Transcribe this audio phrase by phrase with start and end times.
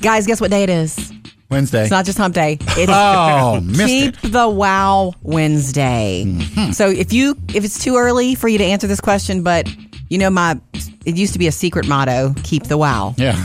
[0.00, 1.12] Guys, guess what day it is?
[1.50, 1.82] Wednesday.
[1.82, 2.58] It's not just hump day.
[2.60, 4.14] It's oh, Keep it.
[4.16, 4.28] Mm-hmm.
[4.32, 6.24] the wow Wednesday.
[6.72, 9.66] So if you if it's too early for you to answer this question, but
[10.10, 10.60] you know my
[11.06, 13.14] it used to be a secret motto, keep the wow.
[13.16, 13.42] Yeah.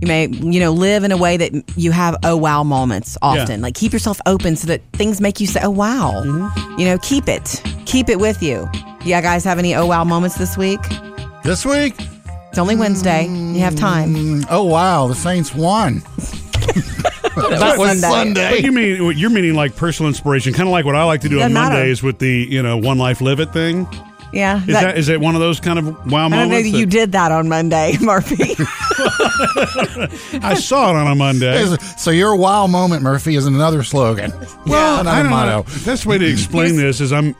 [0.00, 3.60] You may you know live in a way that you have oh wow moments often.
[3.60, 3.62] Yeah.
[3.62, 6.22] Like keep yourself open so that things make you say oh wow.
[6.24, 6.80] Mm-hmm.
[6.80, 7.62] You know, keep it.
[7.86, 8.68] Keep it with you.
[9.04, 10.80] Yeah, guys have any oh wow moments this week?
[11.44, 11.94] This week?
[12.54, 13.24] It's only Wednesday.
[13.26, 14.14] You have time.
[14.14, 15.08] Mm, Oh, wow.
[15.08, 15.94] The Saints won.
[17.34, 18.08] that was Sunday.
[18.08, 18.50] Sunday.
[18.50, 21.20] But you mean what you're meaning like personal inspiration, kind of like what I like
[21.22, 21.74] to do on Doesn't matter.
[21.74, 23.88] Mondays with the you know one life live it thing.
[24.32, 24.60] Yeah.
[24.60, 26.70] Is that, is it one of those kind of wow I don't know moments?
[26.70, 28.54] that you that- did that on Monday, Murphy.
[30.40, 31.66] I saw it on a Monday.
[31.98, 34.32] So your wow moment, Murphy, is another slogan.
[34.64, 35.50] Well, another I don't motto.
[35.50, 35.62] know.
[35.64, 37.34] The best way to explain this is I'm.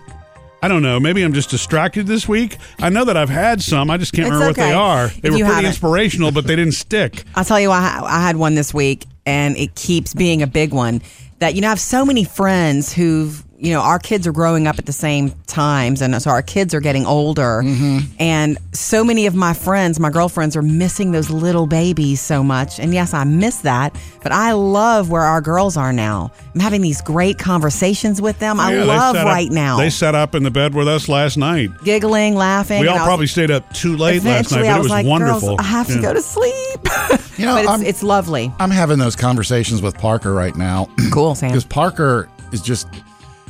[0.64, 0.98] I don't know.
[0.98, 2.56] Maybe I'm just distracted this week.
[2.78, 3.90] I know that I've had some.
[3.90, 5.06] I just can't It's remember what they are.
[5.08, 5.68] If They were you pretty haven't.
[5.72, 7.24] inspirational, but they didn't stick.
[7.34, 10.46] I'll tell you, I, ha- I had one this week, and it keeps being a
[10.46, 11.02] big one.
[11.40, 14.66] That you know, I have so many friends who've you know, our kids are growing
[14.66, 17.98] up at the same times, and so our kids are getting older, mm-hmm.
[18.18, 22.78] and so many of my friends, my girlfriends, are missing those little babies so much.
[22.80, 26.32] And yes, I miss that, but I love where our girls are now.
[26.54, 28.58] I'm having these great conversations with them.
[28.60, 29.76] I Yeah, they love sat up- right now.
[29.78, 31.70] They sat up in the bed with us last night.
[31.84, 32.80] giggling, laughing.
[32.80, 34.84] We all I was- probably stayed up too late last night, but I it was
[34.84, 35.56] was like, wonderful.
[35.56, 36.02] Girls, I have to Yeah.
[36.02, 36.80] go to sleep.
[37.36, 38.52] You know, but it's, I'm- it's lovely.
[38.60, 40.88] I'm having those conversations with Parker right now.
[41.10, 41.48] Cool, Sam.
[41.50, 42.86] Because Parker is just,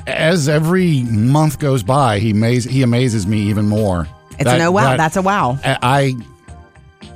[0.07, 4.09] as every month goes by, he amaz- he amazes me even more.
[4.39, 4.97] It's an oh wow.
[4.97, 5.59] That's a wow.
[5.65, 6.17] I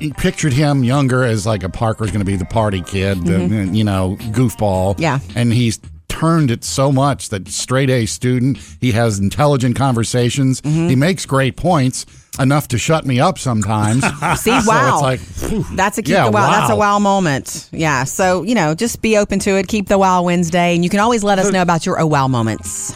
[0.00, 3.48] I pictured him younger as like a Parker's going to be the party kid, the,
[3.72, 4.92] you know, goofball.
[4.94, 5.02] Mm-hmm.
[5.02, 5.18] Yeah.
[5.34, 5.80] And he's
[6.18, 10.88] turned it so much that straight A student, he has intelligent conversations, Mm-hmm.
[10.88, 12.06] he makes great points,
[12.38, 14.02] enough to shut me up sometimes.
[14.40, 14.94] See, So wow.
[14.94, 15.64] it's like, phew.
[15.76, 16.50] That's a keep Yeah, the wow.
[16.50, 16.94] That's a wow.
[16.94, 17.68] wow moment.
[17.72, 18.04] Yeah.
[18.04, 19.66] So, you know, just be open to it.
[19.68, 20.74] Keep the wow Wednesday.
[20.74, 22.94] And you can always let us know about your oh wow moments.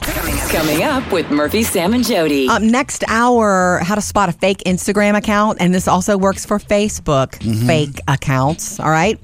[0.53, 2.47] Coming up with Murphy, Sam, and Jody.
[2.47, 5.59] Up next hour, how to spot a fake Instagram account.
[5.61, 7.67] And this also works for Facebook Mm-hmm.
[7.67, 8.79] fake accounts.
[8.79, 9.19] All right.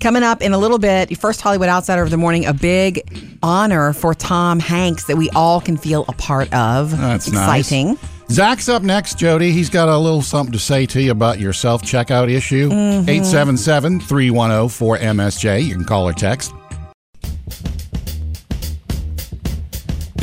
[0.00, 3.00] Coming up in a little bit, first Hollywood Outsider of the Morning, a big
[3.44, 6.90] honor for Tom Hanks that we all can feel a part of.
[6.92, 7.88] That's exciting.
[7.88, 7.98] nice.
[8.30, 9.52] Zach's up next, Jody.
[9.52, 12.70] He's got a little something to say to you about your self checkout issue.
[12.70, 13.08] Mm-hmm.
[13.08, 15.62] 877 310 4MSJ.
[15.64, 16.52] You can call or text.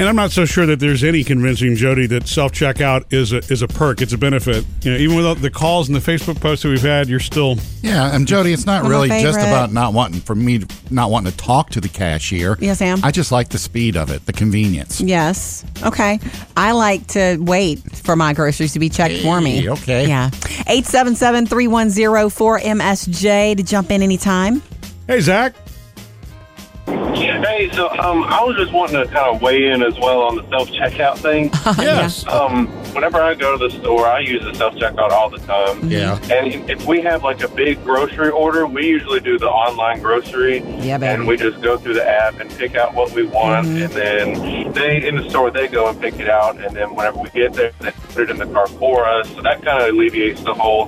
[0.01, 3.37] And I'm not so sure that there's any convincing Jody that self checkout is a
[3.53, 4.01] is a perk.
[4.01, 4.65] It's a benefit.
[4.81, 7.57] You know, even with the calls and the Facebook posts that we've had, you're still
[7.83, 11.11] Yeah, and Jody, it's not I'm really just about not wanting for me to, not
[11.11, 12.57] wanting to talk to the cashier.
[12.59, 12.99] Yes, Sam?
[13.03, 15.01] I just like the speed of it, the convenience.
[15.01, 15.63] Yes.
[15.83, 16.19] Okay.
[16.57, 19.69] I like to wait for my groceries to be checked for me.
[19.69, 20.07] Okay.
[20.07, 20.31] Yeah.
[20.65, 22.01] 877 310
[22.31, 24.63] 4MSJ to jump in anytime.
[25.05, 25.53] Hey Zach.
[26.95, 30.35] Hey, so um, I was just wanting to kind of weigh in as well on
[30.35, 31.49] the self checkout thing.
[31.81, 32.27] Yes.
[32.27, 35.89] um, whenever I go to the store, I use the self checkout all the time.
[35.89, 36.19] Yeah.
[36.31, 40.59] And if we have like a big grocery order, we usually do the online grocery.
[40.79, 41.13] Yeah, baby.
[41.13, 43.83] And we just go through the app and pick out what we want, Mm-hmm.
[43.83, 47.19] and then they in the store they go and pick it out, and then whenever
[47.19, 49.27] we get there, they put it in the car for us.
[49.35, 50.87] So that kind of alleviates the whole.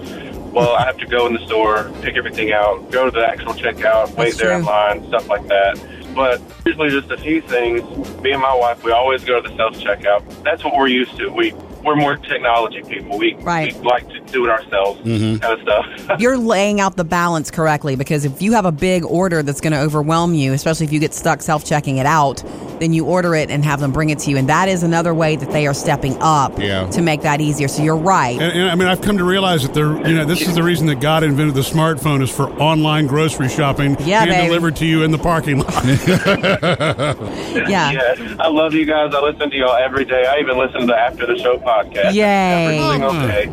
[0.53, 3.53] Well, I have to go in the store, pick everything out, go to the actual
[3.53, 4.57] checkout, wait That's there true.
[4.59, 5.79] in line, stuff like that.
[6.13, 7.81] But usually, just a few things.
[8.22, 10.44] Me and my wife, we always go to the self checkout.
[10.44, 11.29] That's what we're used to.
[11.29, 11.53] We
[11.84, 13.18] we're more technology people.
[13.18, 13.74] We, Right.
[13.75, 15.38] we like to do it ourselves, mm-hmm.
[15.40, 16.19] kind of stuff.
[16.19, 19.74] You're laying out the balance correctly because if you have a big order that's going
[19.74, 22.41] to overwhelm you, especially if you get stuck self checking it out,
[22.83, 24.38] then you order it and have them bring it to you.
[24.38, 26.88] And that is another way that they are stepping up Yeah.
[26.91, 27.67] to make that easier.
[27.67, 28.33] So you're right.
[28.39, 30.63] And, and I mean, I've come to realize that there, you know, this is the
[30.63, 34.47] reason that God invented the smartphone is for online grocery shopping, Yeah, hand baby.
[34.47, 35.83] delivered to you in the parking lot.
[37.63, 37.91] Yeah.
[37.91, 39.13] yeah, I love you guys.
[39.13, 40.25] I listen to y'all every day.
[40.25, 42.13] I even listen to the After the Show podcast.
[42.13, 42.77] Yay.
[42.79, 43.03] Everything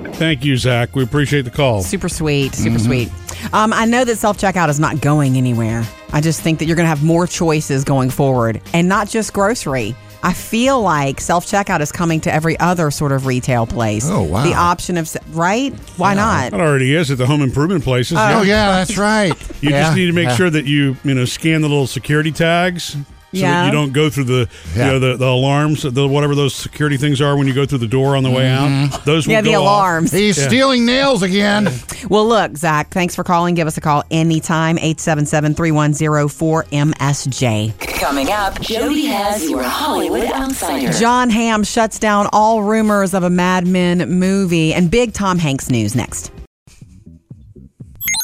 [0.06, 0.12] okay.
[0.16, 0.94] Thank you, Zach.
[0.96, 1.82] We appreciate the call.
[1.82, 2.86] Super sweet, super Mm-hmm.
[2.86, 3.54] sweet.
[3.54, 5.84] Um, I know that self checkout is not going anywhere.
[6.12, 9.32] I just think that you're going to have more choices going forward, and not just
[9.32, 9.94] grocery.
[10.22, 14.06] I feel like self checkout is coming to every other sort of retail place.
[14.06, 14.44] Oh, wow.
[14.44, 15.72] The option of right?
[15.96, 16.52] Why not?
[16.52, 18.18] It already is at the home improvement places.
[18.20, 19.32] Oh, yeah, oh, that's right.
[19.62, 20.36] You Yeah, just need to make yeah.
[20.36, 22.96] sure that you you know scan the little security tags.
[23.32, 23.62] So Yeah.
[23.62, 24.86] that you don't go through the Yeah.
[24.86, 27.78] you know the, the alarms, the whatever those security things are when you go through
[27.78, 28.92] the door on the way mm-hmm.
[28.94, 29.04] out.
[29.04, 29.62] Those will Yeah, the go off.
[29.62, 30.12] alarms.
[30.12, 31.68] He's stealing nails again.
[32.08, 33.54] Well, look, Zach, thanks for calling.
[33.54, 37.78] Give us a call anytime, 877 310 4MSJ.
[38.00, 40.92] Coming up, Jody has your Hollywood Outsider.
[40.98, 45.70] Jon Hamm shuts down all rumors of a Mad Men movie, and big Tom Hanks
[45.70, 46.32] news next.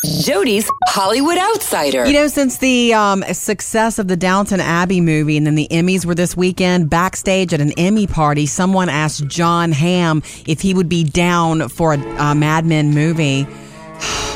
[0.07, 2.07] Jody's Hollywood Outsider.
[2.07, 6.05] You know, since the um, success of the Downton Abbey movie and then the Emmys
[6.07, 10.89] were this weekend, backstage at an Emmy party, someone asked Jon Hamm if he would
[10.89, 13.47] be down for a, a Mad Men movie.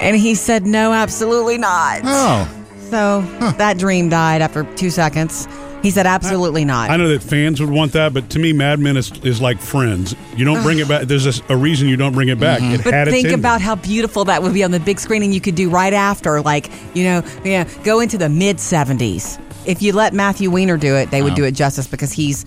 [0.00, 2.00] And he said, no, absolutely not.
[2.04, 2.48] Oh,
[2.90, 3.22] So
[3.56, 5.46] that dream died after two seconds.
[5.84, 6.88] He said, absolutely not.
[6.88, 9.60] I know that fans would want that, but to me, Mad Men is, is like
[9.60, 10.16] Friends.
[10.34, 11.02] You don't bring it back.
[11.02, 12.60] There's a, a reason you don't bring it back.
[12.60, 12.74] Mm-hmm.
[12.76, 15.34] It But had think about how beautiful that would be on the big screen, and
[15.34, 19.38] you could do right after, like you know, yeah, go into the mid seventies.
[19.66, 22.46] If you let Matthew Weiner do it, they would do it justice because he's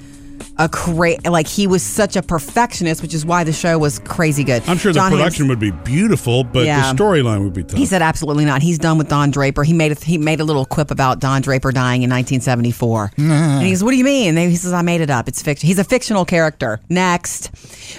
[0.58, 4.44] a cra- like he was such a perfectionist, which is why the show was crazy
[4.44, 4.64] good.
[4.68, 6.92] I'm sure the Jon Hamm- production would be beautiful, but Yeah.
[6.94, 7.78] the storyline would be tough.
[7.78, 8.62] He said absolutely not.
[8.62, 9.64] He's done with Don Draper.
[9.64, 13.12] He made a, he made a little quip about Don Draper dying in 1974.
[13.18, 15.28] and he goes, "What do you mean?" And he says, "I made it up.
[15.28, 15.68] It's fiction.
[15.68, 17.52] He's a fictional character." Next,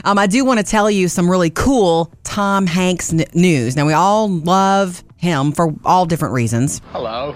[0.05, 3.77] um, I do want to tell you some really cool Tom Hanks n- news.
[3.77, 6.81] Now we all love him for all different reasons.
[6.93, 7.35] Hello.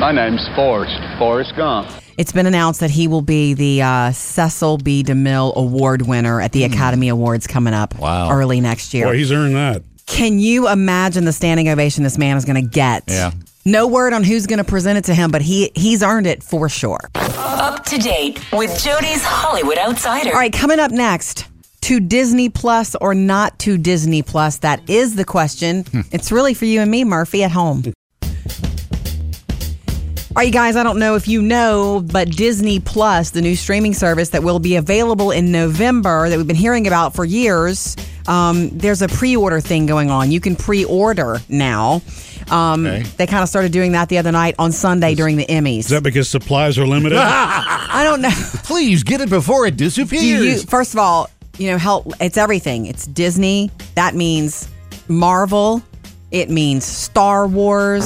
[0.00, 0.94] My name's Forrest.
[1.18, 1.88] Forrest Gump.
[2.18, 5.02] It's been announced that he will be the uh, Cecil B.
[5.04, 8.30] DeMille Award winner at the Academy Awards coming up Wow.
[8.30, 9.06] early next year.
[9.06, 9.82] Boy, he's earned that.
[10.06, 13.04] Can you imagine the standing ovation this man is going to get?
[13.08, 13.32] Yeah.
[13.64, 16.42] No word on who's going to present it to him, but he he's earned it
[16.44, 17.00] for sure.
[17.16, 20.28] Up to date with Jody's Hollywood Outsider.
[20.30, 21.46] All right, coming up next.
[21.82, 24.58] To Disney Plus or not to Disney Plus?
[24.58, 25.84] That is the question.
[26.12, 27.82] it's really for you and me, Murphy, at home.
[30.36, 33.56] All right, you guys, I don't know if you know, but Disney Plus, the new
[33.56, 37.96] streaming service that will be available in November that we've been hearing about for years,
[38.28, 40.30] um, there's a pre order thing going on.
[40.30, 42.02] You can pre order now.
[42.50, 43.02] Um, Okay.
[43.16, 45.78] They kind of started doing that the other night on Sunday during the Emmys.
[45.78, 47.16] Is that because supplies are limited?
[47.18, 48.28] I don't know.
[48.62, 50.22] please get it before it disappears.
[50.22, 52.84] You first of all, you know, help it's everything.
[52.84, 53.70] It's Disney.
[53.94, 54.68] That means
[55.08, 55.82] Marvel.
[56.30, 58.04] It means Star Wars.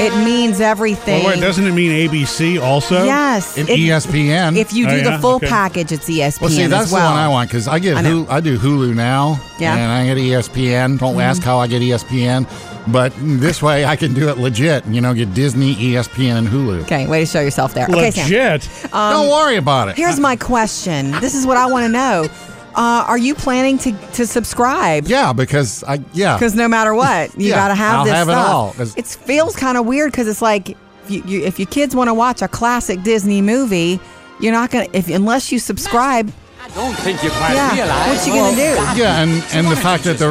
[0.00, 1.22] It means everything.
[1.24, 3.04] well, wait, doesn't it mean ABC also?
[3.04, 3.56] yes.
[3.56, 4.56] And It- ESPN.
[4.56, 5.10] If you Oh, do yeah?
[5.10, 5.46] the full Okay.
[5.46, 7.08] package, it's ESPN well, see, that's as well.
[7.08, 8.24] the one I want because I get I know.
[8.24, 9.40] Hulu, I do Hulu now.
[9.58, 9.72] Yeah.
[9.72, 9.80] Mm-hmm.
[9.80, 10.98] and I get ESPN.
[10.98, 12.46] Don't ask how I get ESPN,
[12.88, 14.84] but this way I can do it legit.
[14.86, 16.82] You know, get Disney, ESPN, and Hulu.
[16.82, 17.86] Okay, way to show yourself there.
[17.88, 18.24] Okay, Sam.
[18.24, 18.68] Legit.
[18.92, 19.96] Don't worry about it.
[19.96, 21.12] Here's my question.
[21.20, 22.26] This is what I want to know.
[22.76, 25.06] Uh, are you planning to, to subscribe?
[25.06, 26.34] yeah, because I yeah.
[26.36, 28.48] Because no matter what, you Yeah, got to have I'll this have it stuff.
[28.50, 30.76] all, 'cause- It feels kind of weird because it's like if,
[31.10, 34.00] you, you, if your kids want to watch a classic Disney movie,
[34.40, 36.32] you're not gonna if unless you subscribe.
[36.62, 38.08] I don't think you quite Yeah, realize.
[38.08, 39.00] what you gonna do?
[39.00, 40.30] Yeah, and, and the fact that the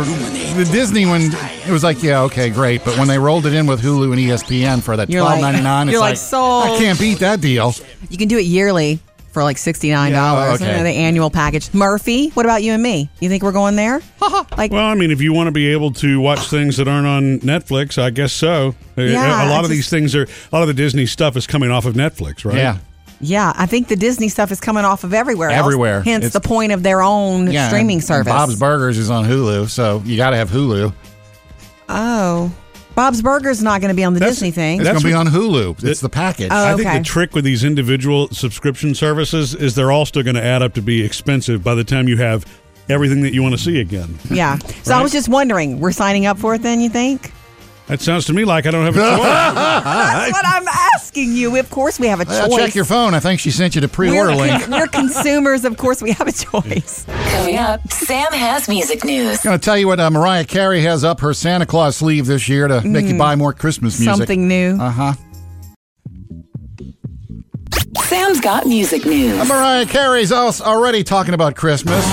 [0.57, 1.21] the Disney one,
[1.67, 2.83] it was like, yeah, okay, great.
[2.83, 5.41] But when they rolled it in with Hulu and ESPN for that You're twelve like-
[5.53, 6.65] ninety nine, it's you're like, like, sold.
[6.65, 7.73] I can't beat that deal.
[8.09, 8.99] You can do it yearly
[9.33, 10.61] for like sixty nine dollars.
[10.61, 10.83] Yeah, okay.
[10.83, 11.73] the annual package.
[11.73, 13.09] Murphy, what about you and me?
[13.19, 14.01] You think we're going there?
[14.57, 17.07] like Well, I mean, if you want to be able to watch things that aren't
[17.07, 18.75] on Netflix, I guess so.
[18.95, 21.47] Yeah, a lot I of these things are a lot of the Disney stuff is
[21.47, 22.55] coming off of Netflix, right?
[22.55, 22.77] Yeah,
[23.19, 25.49] yeah, I think the Disney stuff is coming off of everywhere.
[25.49, 26.01] else, Everywhere.
[26.01, 27.67] hence It's- the point of their own yeah.
[27.67, 28.31] streaming service.
[28.31, 30.93] and Bob's Burgers is on Hulu, so you got to have Hulu.
[31.89, 32.51] oh,
[32.95, 34.79] Bob's Burgers not going to be on the That's- Disney thing.
[34.79, 35.83] It's going to be on Hulu.
[35.83, 36.49] It's the package.
[36.51, 36.97] Oh, I think okay.
[36.99, 40.73] the trick with these individual subscription services is they're all still going to add up
[40.75, 42.45] to be expensive by the time you have
[42.89, 44.17] everything that you want to see again.
[44.29, 44.57] Yeah.
[44.83, 47.31] So I was just wondering, we're signing up for it then, you think?
[47.87, 49.19] That sounds to me like I don't have a choice.
[49.19, 51.57] That's what I'm asking you.
[51.57, 52.57] Of course, we have a Well, choice.
[52.57, 53.13] check your phone.
[53.13, 54.67] I think she sent you the pre-order we're, link.
[54.69, 55.65] we're consumers.
[55.65, 57.05] Of course, we have a choice.
[57.31, 59.41] Coming up, Sam has music news.
[59.41, 62.47] going to tell you what uh, Mariah Carey has up her Santa Claus sleeve this
[62.47, 64.13] year to make you buy more Christmas music.
[64.13, 64.17] Mm.
[64.17, 64.77] Something new.
[64.79, 65.13] Uh huh.
[68.03, 69.47] Sam's got music news.
[69.47, 72.03] Mariah Carey's also already talking about Christmas.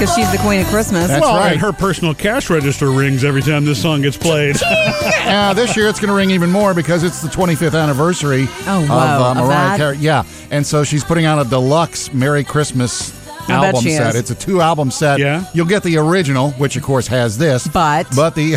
[0.00, 1.08] That's because she's the queen of Christmas.
[1.08, 1.52] That's well, right.
[1.52, 4.56] and her personal cash register rings every time this song gets played.
[4.62, 8.82] Uh, this year it's going to ring even more because it's the 25th anniversary Oh,
[8.84, 9.76] of uh, Mariah?
[9.76, 9.96] Carey.
[9.98, 14.14] Yeah, and so she's putting out a deluxe Merry Christmas I bet album set.
[14.14, 14.20] is.
[14.20, 15.18] It's a two album set.
[15.18, 15.44] Yeah.
[15.54, 18.56] you'll get the original, which of course has this, But- but the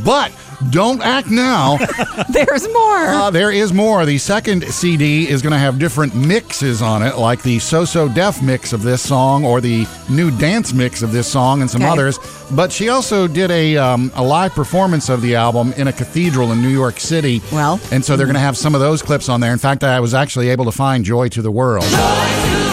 [0.04, 0.32] but
[0.70, 1.76] don't act now.
[2.30, 2.96] There's more.
[2.98, 4.06] Uh, there is more.
[4.06, 8.08] The second CD is going to have different mixes on it, like the So So
[8.08, 11.82] Def mix of this song or the new dance mix of this song and some
[11.82, 11.90] Okay.
[11.90, 12.18] others.
[12.50, 16.50] But she also did a, um, a live performance of the album in a cathedral
[16.52, 17.42] in New York City.
[17.52, 17.78] Well.
[17.92, 19.52] and so they're going to have some of those clips on there.
[19.52, 21.84] In fact, I was actually able to find Joy to the World.
[21.84, 22.65] Man, can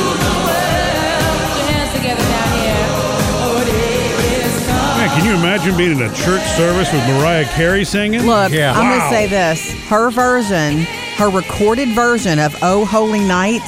[5.44, 8.26] imagine being in a church service with Mariah Carey singing?
[8.26, 8.74] Look, Yeah.
[8.74, 9.72] I'm going to say this.
[9.90, 10.80] Her version,
[11.18, 13.62] her recorded version of Oh Holy Night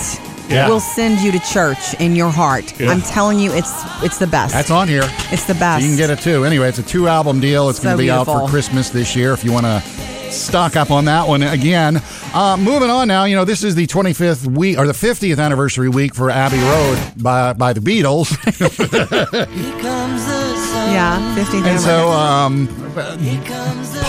[0.50, 0.70] Yeah.
[0.70, 2.80] will send you to church in your heart.
[2.80, 2.92] Yeah.
[2.92, 4.54] I'm telling you, it's it's the best.
[4.54, 5.04] That's on here.
[5.32, 5.84] It's the So best.
[5.84, 6.46] you can get it too.
[6.46, 7.68] Anyway, it's a two album deal.
[7.70, 8.48] It's So going to be out beautiful.
[8.48, 9.82] for Christmas this year if you want to
[10.32, 12.02] stock up on that one again.
[12.34, 15.88] Uh, moving on now, you know, this is the 25th week or the 50th anniversary
[15.90, 18.32] week for Abbey Road by, by the Beatles.
[20.92, 22.68] Yeah, 15th and so um,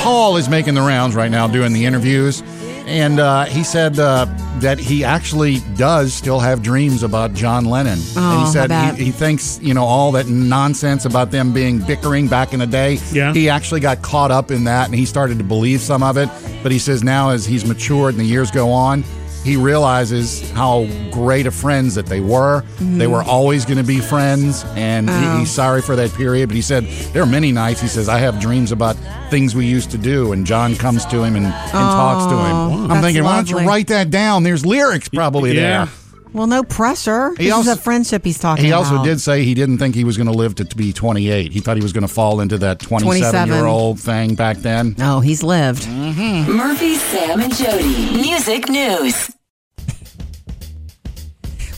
[0.03, 2.43] Paul is making the rounds right now doing the interviews.
[2.87, 4.27] And uh, he said uh,
[4.61, 7.95] that he actually does still have dreams about John Lennon.
[7.99, 11.53] and Oh, he I said he, he thinks, you know, all that nonsense about them
[11.53, 12.99] being bickering back in the day.
[13.11, 13.33] Yeah.
[13.33, 16.29] He actually got caught up in that and he started to believe some of it.
[16.63, 19.03] But he says now, as he's matured and the years go on,
[19.47, 22.63] he realizes how great of friends that they were.
[22.63, 23.13] They mm-hmm.
[23.13, 25.63] were always going to be friends, and he, he's oh.
[25.63, 26.49] sorry for that period.
[26.49, 27.81] But he said there are many nights.
[27.81, 28.97] He says I have dreams about
[29.31, 32.57] things we used to do, and John comes to him and, and talks to him.
[32.57, 34.43] Oh, I'm that's thinking, why don't you write that down?
[34.43, 35.85] There's lyrics probably Yeah.
[35.85, 35.95] there.
[36.37, 37.33] Well, no pressure.
[37.39, 38.85] He this also- is a friendship he's talking He about.
[38.87, 40.93] He also did say he didn't think he was going to live to, to be
[40.93, 41.53] 28.
[41.53, 43.49] He thought he was going to fall into that 27 27.
[43.49, 44.95] year old thing back then.
[44.99, 45.83] No, he's lived.
[45.85, 46.53] Mm-hmm.
[46.53, 48.17] Murphy, Sam, and Jody.
[48.21, 49.31] Music news.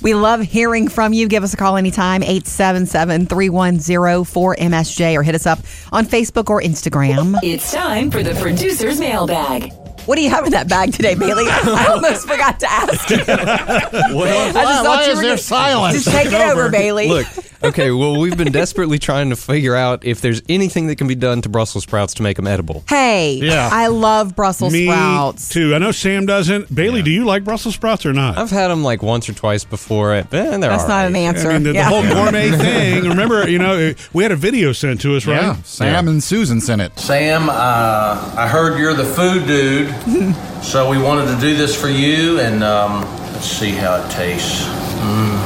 [0.00, 1.26] We love hearing from you.
[1.26, 5.58] Give us a call anytime, 877-310-4MSJ, or hit us up
[5.90, 7.36] on Facebook or Instagram.
[7.42, 9.72] It's time for the producer's mailbag.
[10.08, 11.44] What do you have in that bag today, Bailey?
[11.48, 13.16] I almost forgot to ask you.
[13.28, 15.94] I just Why- thought why you is were there gonna- silence?
[16.02, 17.08] Just take it over, Bailey.
[17.08, 17.26] Look,
[17.62, 21.14] okay, well, we've been desperately trying to figure out if there's anything that can be
[21.14, 22.84] done to Brussels sprouts to make them edible.
[22.88, 23.68] Hey, Yeah.
[23.72, 25.48] I love Brussels Me sprouts.
[25.48, 25.74] too.
[25.74, 26.74] I know Sam doesn't.
[26.74, 28.38] Bailey, do you like Brussels sprouts or not?
[28.38, 31.06] I've had them like once or twice before, and they're That's all not right.
[31.06, 31.50] an answer.
[31.50, 31.88] I mean, the, the Yeah.
[31.88, 33.04] whole gourmet thing.
[33.08, 35.42] Remember, you know, we had a video sent to us, right?
[35.42, 36.98] Yeah, Sam and Susan sent it.
[36.98, 37.54] Sam, uh,
[38.36, 39.94] I heard you're the food dude,
[40.62, 43.00] so we wanted to do this for you, and um,
[43.32, 44.62] let's see how it tastes.
[44.64, 45.38] Mm.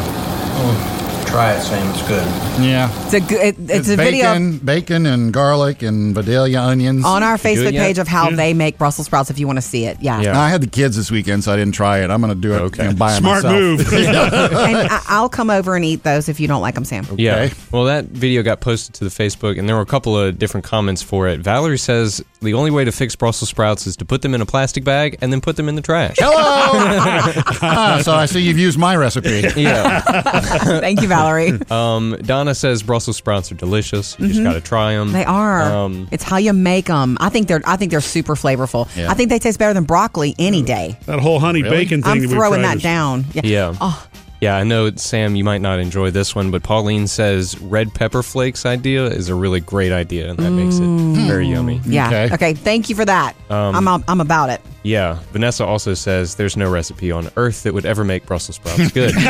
[0.63, 1.02] Mm.
[1.33, 1.91] Try it, Sam.
[1.95, 2.27] It's good.
[2.63, 2.91] Yeah.
[3.07, 3.41] It's a good.
[3.41, 7.07] It, it's, a bacon, video bacon and garlic and Vidalia onions.
[7.07, 7.87] on our do it Facebook yet?
[7.87, 9.31] page of how they make Brussels sprouts.
[9.31, 10.21] If you want to see it, yeah.
[10.21, 10.39] Yeah.
[10.39, 12.11] I had the kids this weekend, so I didn't try it.
[12.11, 12.85] I'm going to do it Okay.
[12.85, 13.59] you know, by Smart myself.
[13.59, 13.81] move.
[13.95, 17.07] and I, I'll come over and eat those if you don't like them, Sam.
[17.17, 17.37] Yeah.
[17.37, 17.55] Okay.
[17.71, 20.67] Well, that video got posted to the Facebook, and there were a couple of different
[20.67, 21.41] comments for it.
[21.41, 24.47] Valerie says the only way to fix Brussels sprouts is to put them in a
[24.47, 26.17] plastic bag and then put them in the trash.
[26.19, 27.33] Hello.
[27.65, 29.45] Ah, so I see you've used my recipe.
[29.57, 30.01] yeah.
[30.81, 31.53] Thank you, Valerie.
[31.71, 34.19] Um, Donna says Brussels sprouts are delicious.
[34.19, 35.09] You just got to try them.
[35.09, 35.17] Mm-hmm.
[35.17, 35.63] They are.
[35.63, 37.17] Um, it's how you make them.
[37.21, 37.63] I think they're.
[37.65, 38.95] I think they're super flavorful.
[38.97, 39.11] Yeah.
[39.11, 40.97] I think they taste better than broccoli any day.
[41.07, 42.11] That whole honey bacon thing.
[42.11, 43.25] I'm that we throwing tried that is- down.
[43.35, 43.75] Yeah.
[43.81, 44.07] Oh,
[44.43, 48.25] Yeah, I know, Sam, you might not enjoy this one, but Pauline says red pepper
[48.25, 51.81] flakes idea is a really great idea, and that makes it very yummy.
[51.87, 52.09] yeah.
[52.09, 52.35] Okay.
[52.35, 52.55] Okay.
[52.55, 53.37] Thank you for that.
[53.51, 54.05] Um, I'm.
[54.09, 54.61] I'm about it.
[54.83, 58.91] Yeah, Vanessa also says there's no recipe on earth that would ever make Brussels sprouts
[58.91, 59.15] good.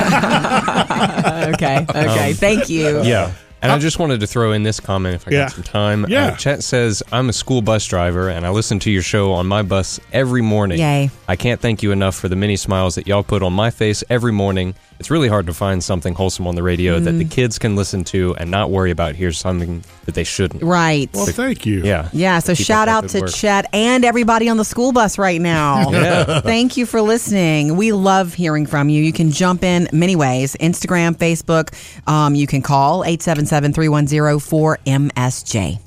[1.54, 1.84] Okay.
[1.88, 2.32] Okay.
[2.32, 3.00] Thank you.
[3.00, 3.32] Um, yeah.
[3.62, 5.42] And I just wanted to throw in this comment if I Yeah.
[5.44, 6.06] got some time.
[6.08, 6.26] Yeah.
[6.28, 9.46] Uh, Chet says, I'm a school bus driver and I listen to your show on
[9.46, 10.80] my bus every morning.
[10.80, 11.10] Yay.
[11.28, 14.02] I can't thank you enough for the many smiles that y'all put on my face
[14.10, 14.74] every morning.
[15.02, 17.18] It's really hard to find something wholesome on the radio that Mm.
[17.18, 20.62] the kids can listen to and not worry about here's something that they shouldn't.
[20.62, 21.10] Right.
[21.12, 21.82] Well, thank you.
[21.82, 22.08] Yeah.
[22.12, 23.34] Yeah, so shout out to work.
[23.34, 25.90] Chet and everybody on the school bus right now.
[26.02, 26.40] Yeah.
[26.40, 27.76] Thank you for listening.
[27.76, 29.02] We love hearing from you.
[29.02, 31.70] You can jump in many ways Instagram, Facebook.
[32.08, 35.80] Um, you can call 877 310 4MSJ.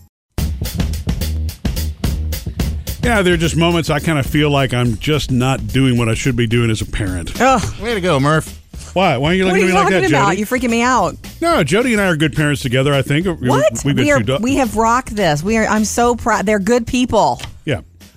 [3.01, 6.09] Yeah, there are just moments I kind of feel like I'm just not doing what
[6.09, 7.31] I should be doing as a parent.
[7.39, 8.59] Oh, Way to go, Murph.
[8.93, 9.17] Why?
[9.17, 10.25] Why are you looking at me like talking that, about?
[10.29, 10.37] Jody?
[10.37, 11.15] You're freaking me out.
[11.41, 12.93] No, Jody and I are good parents together.
[12.93, 13.25] I think.
[13.25, 13.83] What?
[13.83, 15.43] We've we, are, we have rocked this.
[15.43, 15.65] We are.
[15.65, 16.45] I'm so proud.
[16.45, 17.41] They're good people.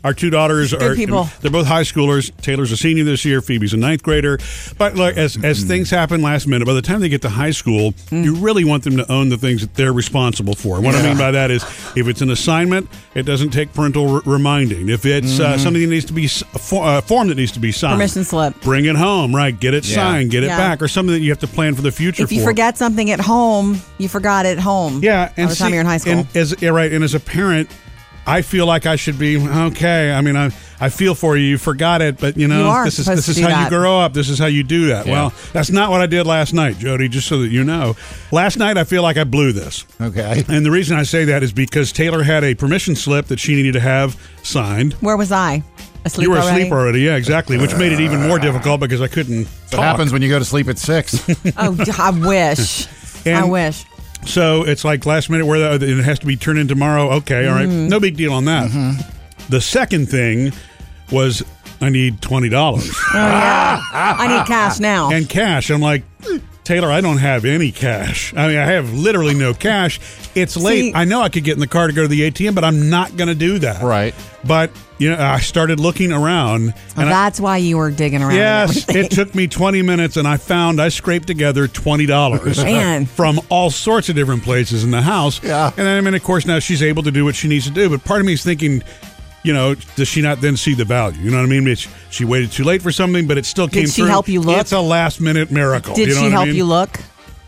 [0.03, 0.09] Yeah.
[0.09, 1.29] Our two daughters are people.
[1.41, 2.35] they're both high schoolers.
[2.41, 4.39] Taylor's a senior this year, Phoebe's a ninth grader.
[4.79, 7.51] But like as as things happen last minute, by the time they get to high
[7.51, 10.77] school, you really want them to own the things that they're responsible for.
[10.77, 11.63] And what I mean by that is
[11.97, 14.89] if it's an assignment, it doesn't take parental r- reminding.
[14.89, 17.53] If it's uh, something that needs to be s- a for, uh, form that needs
[17.53, 18.61] to be signed, Permission slip.
[18.61, 19.59] bring it home, right?
[19.59, 19.95] Get it Yeah.
[19.97, 20.57] signed, get it Yeah.
[20.59, 22.23] back, or something that you have to plan for the future.
[22.23, 22.47] If you for.
[22.51, 25.01] forget something at home, you forgot it at home.
[25.03, 26.13] Yeah, By and the time see- you're in high school.
[26.13, 27.69] And as yeah, right, and as a parent,
[28.29, 30.13] I feel like I should be okay.
[30.13, 31.45] I mean, I I feel for you.
[31.45, 33.65] You forgot it, but you know, You this is this is how that.
[33.65, 34.13] you grow up.
[34.13, 35.07] This is how you do that.
[35.07, 35.13] Yeah.
[35.13, 37.09] Well, that's not what I did last night, Jody.
[37.09, 37.97] Just so that you know,
[38.31, 39.85] last night I feel like I blew this.
[40.01, 40.45] Okay.
[40.49, 43.55] And the reason I say that is because Taylor had a permission slip that she
[43.55, 44.93] needed to have signed.
[44.95, 45.63] Where was I?
[46.05, 46.61] Asleep you were already?
[46.63, 50.13] asleep already, yeah, exactly, which made it even more difficult because I couldn't What happens
[50.13, 51.19] when you go to sleep at six?
[51.59, 52.87] Oh, d- I wish.
[53.27, 53.85] I wish.
[54.27, 57.11] So it's like last minute where the, it has to be turned in tomorrow.
[57.17, 57.89] Okay, all right, Mm-hmm.
[57.89, 58.71] no big deal on that.
[59.49, 60.53] The second thing
[61.11, 61.43] was
[61.81, 63.81] I need twenty dollars Oh, yeah.
[63.93, 65.11] I need cash now.
[65.11, 65.71] and cash.
[65.71, 66.03] I'm like.
[66.69, 68.35] Taylor, I don't have any cash.
[68.37, 69.99] I mean, I have literally no cash.
[70.35, 70.81] It's late.
[70.83, 72.63] See- I know I could get in the car to go to the ATM, but
[72.63, 73.83] I'm not going to do that.
[73.83, 74.15] Right.
[74.45, 78.23] But you know, I started looking around, Oh, and I, that's why you were digging
[78.23, 78.35] around.
[78.35, 83.71] Yes, it took me 20 minutes and I found I scraped together $20 from all
[83.71, 85.43] sorts of different places in the house.
[85.43, 85.73] Yeah.
[85.75, 87.89] And I mean, of course, now she's able to do what she needs to do.
[87.89, 88.83] But part of me is thinking,
[89.43, 91.21] you know, does she not then see the value?
[91.21, 91.67] You know what I mean?
[91.69, 94.11] It's, she waited too late for something, but it still came Did she through.
[94.11, 94.59] help you look?
[94.61, 95.95] It's a last minute miracle.
[95.95, 96.57] Did you know she what I help mean?
[96.57, 97.01] you look?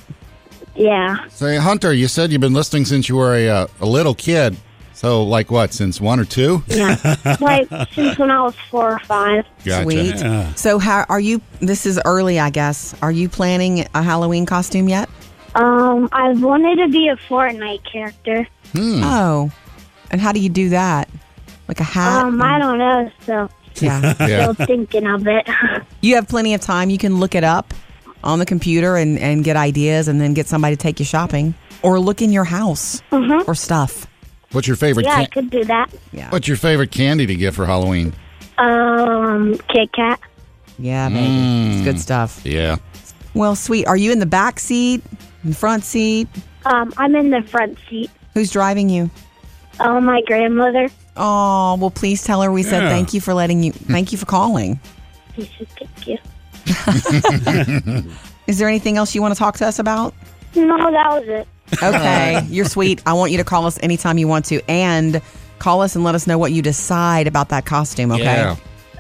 [0.76, 1.28] Yeah.
[1.30, 4.58] Say, Hunter, you said you've been listening since you were a, uh, a little kid.
[4.94, 6.64] So, like what, since one or two?
[6.68, 6.98] Yeah,
[7.40, 9.46] like since when I was four or five.
[9.64, 9.84] Gotcha.
[9.84, 10.16] Sweet.
[10.16, 10.54] Yeah.
[10.56, 11.40] So, how are you?
[11.60, 12.96] This is early, I guess.
[13.04, 15.08] Are you planning a Halloween costume yet?
[15.54, 18.48] Um, I've wanted to be a Fortnite character.
[18.76, 19.52] Oh,
[20.12, 21.10] and how do you do that?
[21.68, 22.26] Like a hat?
[22.26, 24.16] Um, I don't know, so yeah.
[24.28, 24.52] Yeah.
[24.54, 25.48] still thinking of it.
[26.02, 26.90] You have plenty of time.
[26.92, 27.74] You can look it up
[28.24, 31.54] on the computer and, and get ideas, and then get somebody to take you shopping
[31.82, 34.06] or look in your house or stuff.
[34.52, 35.06] What's your favorite?
[35.06, 35.90] yeah, I could do that.
[36.14, 36.30] Yeah.
[36.30, 38.14] What's your favorite candy to get for Halloween?
[38.58, 40.20] Um, Kit Kat.
[40.80, 41.76] Yeah, baby.
[41.76, 42.42] It's good stuff.
[42.46, 42.78] Yeah.
[43.34, 43.86] Well, sweet.
[43.88, 45.04] Are you in the back seat,
[45.44, 46.28] in the front seat?
[46.66, 48.10] Um, I'm in the front seat.
[48.34, 49.10] Who's driving you?
[49.80, 50.90] Oh, my grandmother.
[51.16, 52.90] Oh, well, please tell her we said Yeah.
[52.90, 53.72] thank you for letting you.
[53.72, 53.92] Hmm.
[53.94, 54.80] Thank you for calling.
[55.36, 56.18] Thank you.
[58.48, 60.14] Is there anything else you want to talk to us about?
[60.56, 61.48] No, that was it.
[61.84, 63.02] Okay, you're sweet.
[63.06, 65.22] I want you to call us anytime you want to, and
[65.60, 68.12] call us and let us know what you decide about that costume.
[68.12, 68.24] Okay.
[68.24, 68.56] Yeah.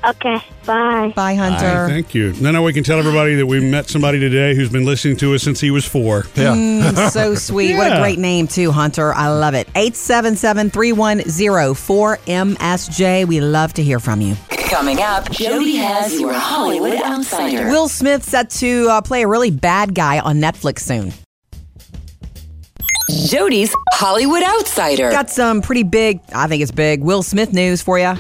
[0.07, 1.11] Okay, bye.
[1.15, 1.87] Bye, Hunter.
[1.89, 2.31] Thank you.
[2.39, 5.43] Now we can tell everybody that we met somebody today who's been listening to us
[5.43, 6.25] since he was four.
[6.33, 6.53] Yeah.
[6.55, 7.75] Mm, so sweet.
[7.75, 9.13] What a great name, too, Hunter.
[9.13, 9.67] I love it.
[9.75, 11.25] 877 310
[11.73, 13.27] 4MSJ.
[13.27, 14.35] We love to hear from you.
[14.69, 17.67] Coming up, Jody has your Hollywood Outsider.
[17.67, 21.11] Will Smith set to uh, play a really bad guy on Netflix soon.
[23.09, 25.09] Jody's Hollywood Outsider.
[25.11, 28.13] Got some pretty big, I think it's big, Will Smith news for you.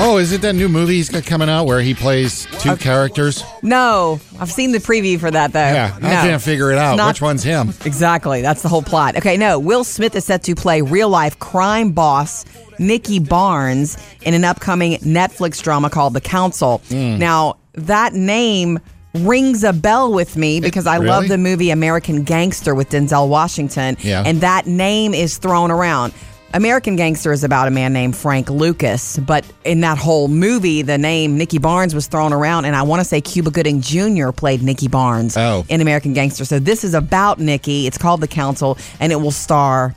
[0.00, 3.44] Oh, is it that new movie he's got coming out where he plays two characters?
[3.62, 5.60] No, I've seen the preview for that, though.
[5.60, 6.08] Yeah, no.
[6.08, 6.96] I can't figure it out.
[6.96, 7.72] not- Which one's him?
[7.84, 8.42] Exactly.
[8.42, 9.16] That's the whole plot.
[9.16, 9.58] Okay, no.
[9.58, 12.44] Will Smith is set to play real life crime boss
[12.78, 16.78] Nicky Barnes in an upcoming Netflix drama called The Council.
[16.88, 17.18] Hmm.
[17.18, 18.80] Now, that name
[19.14, 23.96] rings a bell with me because I love the movie American Gangster with Denzel Washington.
[24.00, 24.24] Yeah.
[24.26, 26.12] And that name is thrown around.
[26.54, 30.96] American Gangster is about a man named Frank Lucas, but in that whole movie, the
[30.96, 34.30] name Nicky Barnes was thrown around, and I want to say Cuba Gooding Jr.
[34.30, 35.66] played Nicky Barnes Oh.
[35.68, 36.44] in American Gangster.
[36.44, 37.88] So this is about Nicky.
[37.88, 39.96] It's called The Council, and it will star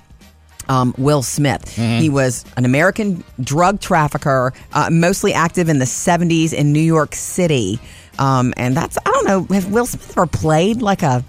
[0.67, 1.76] um, Will Smith.
[1.76, 7.13] He was an American drug trafficker, uh, mostly active in the 70s in New York
[7.13, 7.80] City.
[8.17, 11.24] Um, and that's, I don't know, has Will Smith ever played like a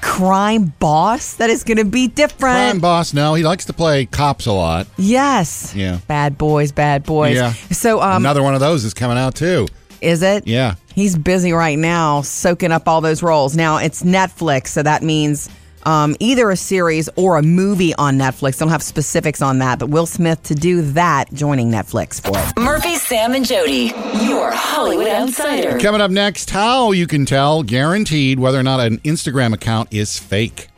[0.00, 2.54] crime boss that is going to be different?
[2.56, 3.12] Crime boss.
[3.14, 4.86] No, he likes to play cops a lot.
[4.96, 5.74] Yes.
[5.74, 5.98] Yeah.
[6.06, 7.36] Bad boys, bad boys.
[7.36, 7.52] Yeah.
[7.70, 9.66] So, um, Another one of those is coming out too.
[10.00, 10.46] is it?
[10.46, 10.74] Yeah.
[10.94, 13.56] He's busy right now soaking up all those roles.
[13.56, 15.48] Now it's Netflix, so that means
[15.84, 18.58] um, either a series or a movie on Netflix.
[18.58, 22.62] Don't have specifics on that, but Will Smith to do that, joining Netflix for it.
[22.62, 25.78] Murphy, Sam, and Jody, your Hollywood Outsider.
[25.78, 30.18] Coming up next, how you can tell guaranteed whether or not an Instagram account is
[30.18, 30.68] fake.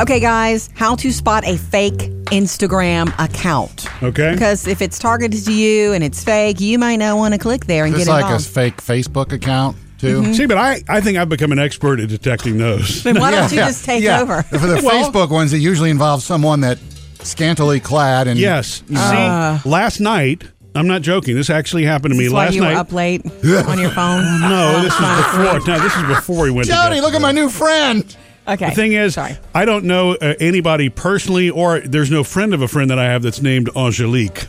[0.00, 3.86] Okay, guys, how to spot a fake Instagram account.
[4.02, 4.32] Okay.
[4.32, 7.66] Because if it's targeted to you and it's fake, you might not want to click
[7.66, 10.34] there and It's get like a fake Facebook account too.
[10.34, 13.02] See, but I, I think I've become an expert at detecting those.
[13.02, 14.20] then why don't you Yeah, just take yeah.
[14.20, 14.42] over?
[14.42, 16.78] For the Well- Facebook ones, it usually involves someone that
[17.22, 18.82] scantily clad and Yes.
[18.88, 19.58] You Uh.
[19.58, 20.44] see, last night,
[20.76, 21.36] I'm not joking.
[21.36, 22.74] This actually happened to me This is why last you night.
[22.74, 24.40] were up late on your phone.
[24.40, 25.60] no, this is before.
[25.74, 26.66] No, this is before we went.
[26.66, 28.16] to Jody, bed look at my new friend.
[28.46, 28.68] Okay.
[28.70, 29.38] The thing is, Sorry.
[29.54, 33.04] I don't know uh, anybody personally, or there's no friend of a friend that I
[33.04, 34.48] have that's named Angelique.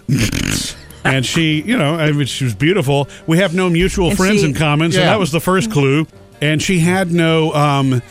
[1.05, 3.07] And she, you know, I mean, she was beautiful.
[3.27, 5.05] We have no mutual And friends she- in common, so Yeah.
[5.05, 6.07] that was the first clue.
[6.41, 8.01] And she had no, um,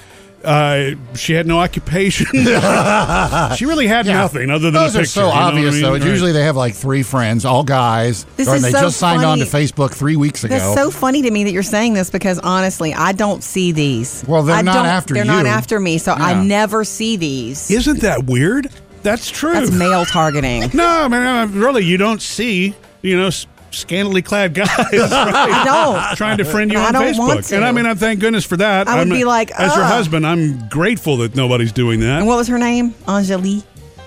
[0.43, 2.27] uh, she had no occupation.
[3.57, 4.15] she really had Yeah.
[4.15, 5.07] nothing other than Those a are picture.
[5.07, 5.83] so you know what I obvious, mean?
[5.83, 5.93] though.
[5.93, 6.03] Right.
[6.05, 9.25] usually they have like three friends, all guys, This or is they so just signed
[9.25, 9.67] on to funny.
[9.67, 10.55] Facebook three weeks ago.
[10.57, 14.25] That's so funny to me that you're saying this because honestly, I don't see these.
[14.27, 15.31] Well, they're I not don't- after They're you.
[15.31, 17.71] not after me, so I never see these.
[17.71, 18.69] Isn't that weird?
[19.03, 19.53] That's true.
[19.53, 20.71] That's male targeting.
[20.75, 23.31] No, I mean, uh, really, you don't see, you know,
[23.71, 26.17] scantily clad guys right, I don't.
[26.17, 27.19] trying to friend you I on don't Facebook.
[27.19, 27.57] want to.
[27.57, 28.89] And I mean, I thank goodness for that.
[28.89, 32.19] I would I'm- be like, as your husband, I'm grateful that nobody's doing that.
[32.19, 32.95] And what was her name?
[33.09, 33.65] Angelique.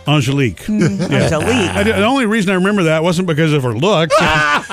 [0.08, 0.60] Angelique.
[0.62, 1.12] Mm-hmm.
[1.12, 1.24] Yeah.
[1.26, 1.70] Angelique.
[1.72, 4.16] I, the only reason I remember that wasn't because of her looks.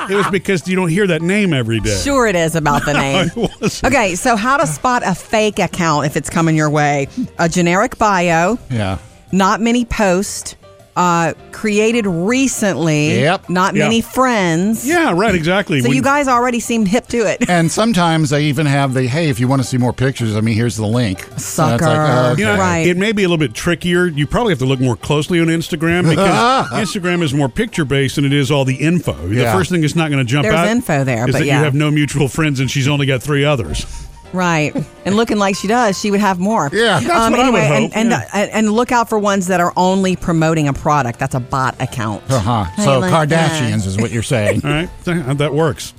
[0.08, 2.00] it was because you don't hear that name every day.
[2.04, 3.26] Sure, it is about the name.
[3.34, 3.92] It wasn't.
[3.92, 7.08] Okay, so how to spot a fake account if it's coming your way?
[7.40, 8.98] A generic bio, yeah.
[9.32, 10.54] not many posts,
[10.96, 13.48] uh, created recently, Yep.
[13.50, 13.85] not Yeah.
[13.85, 14.87] many friends.
[14.87, 15.80] Yeah, right, exactly.
[15.80, 17.48] So When- you guys already seem hip to it.
[17.48, 20.40] And sometimes they even have the hey, if you want to see more pictures, I
[20.40, 21.26] mean, here's the link.
[21.37, 21.85] Sucker.
[21.87, 22.40] oh, okay.
[22.42, 22.87] You know, Right.
[22.87, 24.07] It may be a little bit trickier.
[24.07, 28.16] You probably have to look more closely on Instagram because Instagram is more picture based
[28.16, 29.28] than it is all the info.
[29.28, 29.46] Yeah.
[29.46, 30.50] The first thing that's not going to jump out.
[30.50, 31.59] There's out info there, but yeah.
[31.59, 33.87] you have no mutual friends and she's only got three others.
[34.35, 34.75] Right.
[35.05, 36.68] And looking like she does, she would have more.
[36.73, 36.99] Yeah.
[36.99, 38.29] That's um, what I would anyway, hope, And, and, yeah.
[38.35, 41.18] and, and look out for ones that are only promoting a product.
[41.20, 42.23] That's a bot account.
[42.29, 42.64] Uh-huh.
[42.83, 44.61] So like Kardashians is what you're saying.
[44.64, 45.94] All right, uh, that works.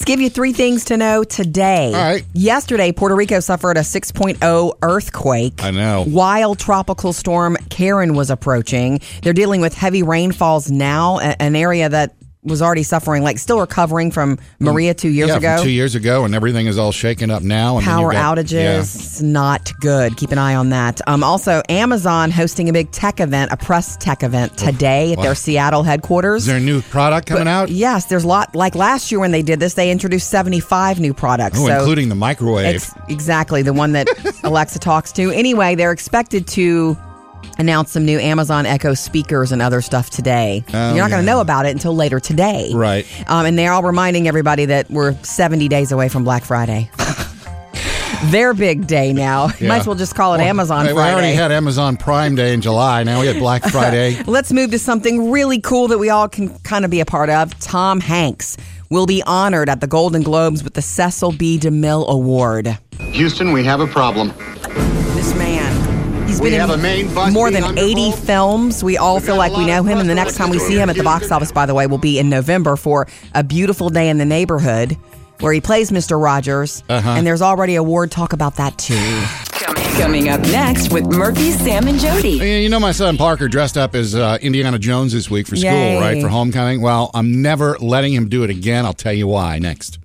[0.00, 1.88] Let's give you three things to know today.
[1.88, 2.24] All right.
[2.32, 5.62] Yesterday, Puerto Rico suffered a 6.0 earthquake.
[5.62, 6.04] I know.
[6.04, 12.14] While tropical storm Karen was approaching, they're dealing with heavy rainfalls now, an area that
[12.42, 15.62] was already suffering, like still recovering from Maria two years yeah, ago.
[15.62, 17.76] two years ago, and everything is all shaken up now.
[17.76, 19.26] And Power got- outages, yeah.
[19.28, 20.16] Not good.
[20.16, 21.00] Keep an eye on that.
[21.06, 25.34] Um, also, Amazon hosting a big tech event, a press tech event today at their
[25.34, 26.42] Seattle headquarters.
[26.42, 27.68] Is there a new product coming out?
[27.68, 28.54] Yes, there's a lot.
[28.54, 31.58] Like last year when they did this, they introduced 75 new products.
[31.60, 32.76] Oh, so including the microwave.
[32.76, 34.08] ex- exactly the one that
[34.44, 35.30] Alexa talks to.
[35.30, 36.96] Anyway, they're expected to
[37.60, 40.64] announce some new Amazon Echo speakers and other stuff today.
[40.72, 42.70] Oh, You're not going to know about it until later today.
[42.74, 43.06] Right.
[43.30, 46.90] Um, and they're all reminding everybody that we're 70 days away from Black Friday.
[48.24, 49.48] Their big day now.
[49.60, 49.68] Yeah.
[49.68, 52.60] Might as well just call it Amazon Hey, we already had Amazon Prime Day in
[52.60, 53.02] July.
[53.02, 54.22] Now we had Black Friday.
[54.24, 57.30] Let's move to something really cool that we all can kind of be a part
[57.30, 57.58] of.
[57.60, 58.58] Tom Hanks
[58.90, 61.58] will be honored at the Golden Globes with the Cecil B.
[61.58, 62.76] DeMille Award.
[62.98, 64.32] Houston, we have a problem.
[66.40, 66.68] This man.
[66.68, 68.18] Been in a main bus more than 80 undervolt.
[68.26, 68.84] films.
[68.84, 69.98] We all We've feel like we know him.
[69.98, 71.98] And the next time we see him at the box office, by the way, will
[71.98, 74.96] be in November for A Beautiful Day in the Neighborhood,
[75.40, 76.22] where he plays Mr.
[76.22, 76.82] Rogers.
[76.88, 77.10] Uh-huh.
[77.10, 78.96] And there's already award talk about that, too.
[80.00, 82.38] Coming up next with Murphy, Sam, and Jody.
[82.62, 85.70] You know, my son Parker dressed up as uh, Indiana Jones this week for school,
[85.70, 86.00] Yay.
[86.00, 86.22] right?
[86.22, 86.80] For homecoming.
[86.80, 88.86] Well, I'm never letting him do it again.
[88.86, 89.99] I'll tell you why next.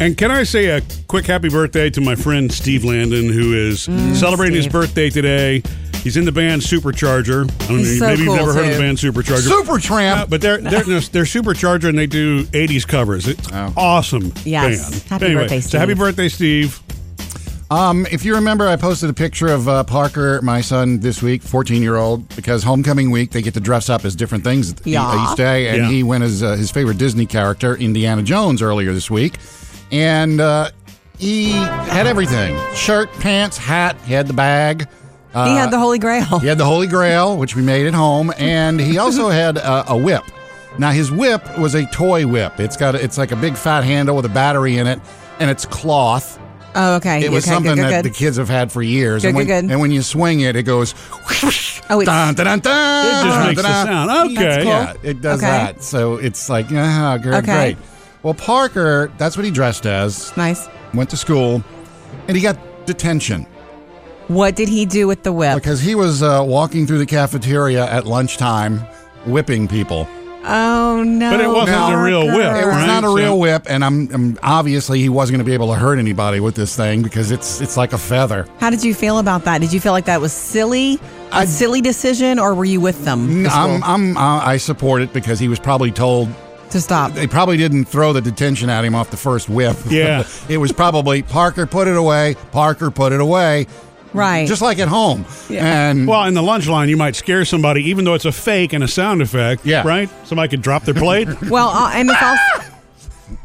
[0.00, 3.82] And can I say a quick happy birthday to my friend Steve Landon, who is
[4.18, 5.62] celebrating his birthday today.
[6.04, 7.50] He's in the band Supercharger.
[7.64, 9.50] I don't He's know, so maybe cool, you've never heard of the band Supercharger.
[9.50, 10.16] Supertramp.
[10.18, 13.26] Uh, but they're they're, no, they're Supercharger and they do '80s covers.
[13.26, 13.72] It's Oh.
[13.76, 14.32] awesome.
[14.44, 14.90] Yes.
[14.90, 15.02] band.
[15.10, 15.98] Happy anyway, birthday, So happy Steve.
[15.98, 16.80] birthday, Steve.
[17.70, 21.42] Um, if you remember, I posted a picture of uh, Parker, my son, this week,
[21.42, 25.32] 14 year old, because homecoming week they get to dress up as different things Yeah.
[25.32, 25.88] each day, and Yeah.
[25.90, 29.34] he went as uh, his favorite Disney character, Indiana Jones, earlier this week,
[29.92, 30.70] and uh,
[31.18, 33.96] he had everything: shirt, pants, hat.
[34.04, 34.88] He had the bag.
[35.34, 36.38] Uh, he had the Holy Grail.
[36.40, 39.92] He had the Holy Grail, which we made at home, and he also had a,
[39.92, 40.24] a whip.
[40.78, 42.60] Now his whip was a toy whip.
[42.60, 45.00] It's got a, it's like a big fat handle with a battery in it,
[45.38, 46.38] and it's cloth.
[46.74, 47.24] Oh, okay.
[47.24, 48.12] It was okay, something good, good, that good.
[48.12, 49.22] the kids have had for years.
[49.22, 49.70] Good, and when, good, good.
[49.72, 50.94] And when you swing it, it goes.
[51.90, 54.08] Oh, it's- dun, dun, dun, dun, It just makes the dun, dun.
[54.08, 54.30] sound.
[54.32, 54.34] Okay.
[54.44, 54.72] That's cool.
[54.72, 55.50] Yeah, it does Okay.
[55.50, 55.82] that.
[55.82, 57.74] So it's like, ah, great, Okay.
[57.74, 57.76] great.
[58.22, 60.36] Well, Parker, that's what he dressed as.
[60.36, 60.68] Nice.
[60.94, 61.62] Went to school,
[62.26, 63.46] and he got detention
[64.28, 65.54] What did he do with the whip?
[65.56, 68.78] because he was uh, walking through the cafeteria at lunchtime,
[69.26, 70.08] whipping people.
[70.50, 71.30] Oh no!
[71.30, 71.98] But it wasn't No.
[71.98, 72.56] a real whip.
[72.56, 72.86] It was right?
[72.86, 75.74] not a real whip, and I'm, I'm obviously he wasn't going to be able to
[75.78, 78.46] hurt anybody with this thing because it's it's like a feather.
[78.58, 79.60] How did you feel about that?
[79.60, 80.94] Did you feel like that was silly,
[81.32, 83.46] a I- silly decision, or were you with them?
[83.46, 86.28] I'm, I'm uh, I support it because he was probably told
[86.70, 87.12] to stop.
[87.12, 89.76] they probably didn't throw the detention at him off the first whip.
[89.88, 90.24] Yeah.
[90.48, 92.36] it was probably Parker put it away.
[92.52, 93.66] Parker put it away.
[94.14, 94.48] Right.
[94.48, 95.26] Just like at home.
[95.50, 95.90] Yeah.
[95.90, 98.72] And Well, in the lunch line, you might scare somebody, even though it's a fake
[98.72, 99.66] and a sound effect.
[99.66, 99.86] Yeah.
[99.86, 100.08] Right?
[100.26, 101.28] Somebody could drop their plate.
[101.50, 102.74] Well, uh, and it's also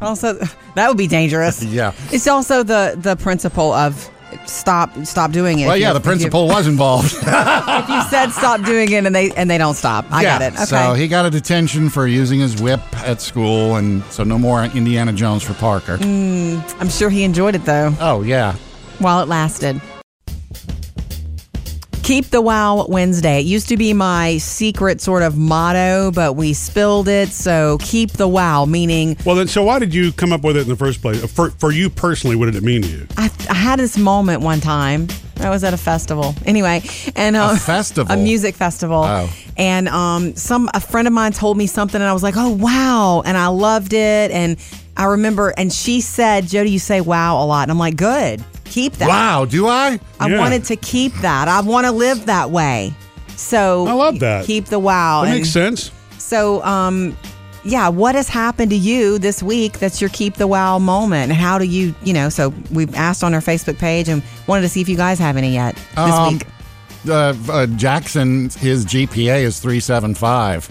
[0.00, 1.62] also that would be dangerous.
[1.62, 1.92] Yeah.
[2.10, 4.10] It's also the the principle of
[4.46, 5.66] stop stop doing it.
[5.66, 7.14] well, yeah, the principal was involved.
[7.84, 10.38] If you said stop doing it and they and they don't stop, I yeah.
[10.38, 10.54] got it.
[10.54, 10.64] Okay.
[10.64, 14.62] So he got a detention for using his whip at school, and so no more
[14.64, 15.98] Indiana Jones for Parker.
[15.98, 16.62] Mm.
[16.80, 18.54] I'm sure he enjoyed it though Oh yeah.
[18.98, 19.80] while it lasted.
[22.04, 23.38] Keep the wow Wednesday.
[23.40, 27.30] It used to be my secret sort of motto, but we spilled it.
[27.30, 30.60] So keep the wow, meaning well, then, so why did you come up with it
[30.64, 31.24] in the first place?
[31.32, 33.06] For, for you personally, what did it mean to you?
[33.16, 35.08] I, I had this moment one time.
[35.40, 36.82] I was at a festival, anyway,
[37.16, 38.12] and um, festival?
[38.14, 39.30] a music festival, Oh.
[39.56, 42.50] and um, some a friend of mine told me something, and I was like, "Oh
[42.50, 44.56] wow!" and I loved it, and
[44.96, 48.44] I remember, and she said, "Jody, you say wow a lot," and I'm like, "Good,
[48.64, 49.44] keep that." Wow.
[49.44, 49.98] Do I?
[50.20, 50.38] I Yeah.
[50.38, 51.48] wanted to keep that.
[51.48, 52.94] I want to live that way.
[53.36, 54.44] So I love that.
[54.46, 55.22] Keep the wow.
[55.22, 55.90] That And makes sense.
[56.18, 57.16] So, um,
[57.64, 61.30] yeah, what has happened to you this week that's your keep the wow moment?
[61.30, 64.62] And how do you, you know, so we've asked on our Facebook page and wanted
[64.62, 66.46] to see if you guys have any yet this Um, week.
[67.08, 70.70] Uh, uh, Jackson, his GPA is three seven five.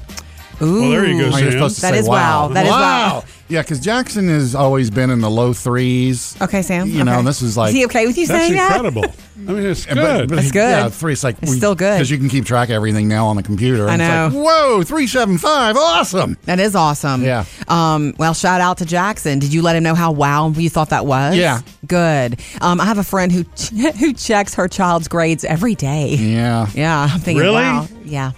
[0.61, 0.81] Ooh.
[0.81, 1.51] Well, there you go, Oh, you're Sam.
[1.51, 2.47] supposed to That say is wow.
[2.47, 3.23] That is wow.
[3.53, 6.35] Yeah, because Jackson has always been in the low threes.
[6.41, 6.87] Okay, Sam.
[6.89, 7.25] You know, okay.
[7.25, 8.75] this is like Is he okay with you That's saying that?
[8.83, 9.05] incredible.
[9.47, 10.29] I mean, it's good.
[10.29, 10.69] but That's he- good.
[10.69, 11.13] Yeah, three.
[11.13, 11.95] It's like It's still good.
[11.95, 13.87] because you can keep track of everything now on the computer.
[13.87, 14.41] I And It's know.
[14.41, 16.37] like, Whoa, three seven five, awesome.
[16.45, 17.23] That is awesome.
[17.23, 17.45] Yeah.
[17.67, 19.37] Um, well, shout out to Jackson.
[19.39, 21.35] Did you let him know how wow you thought that was?
[21.35, 21.61] Yeah.
[21.85, 22.39] Good.
[22.61, 23.43] Um, I have a friend who
[23.99, 26.15] who checks her child's grades every day.
[26.15, 26.67] Yeah.
[26.73, 27.55] Yeah, I'm thinking, Really?
[27.55, 27.87] wow.
[28.03, 28.31] Yeah.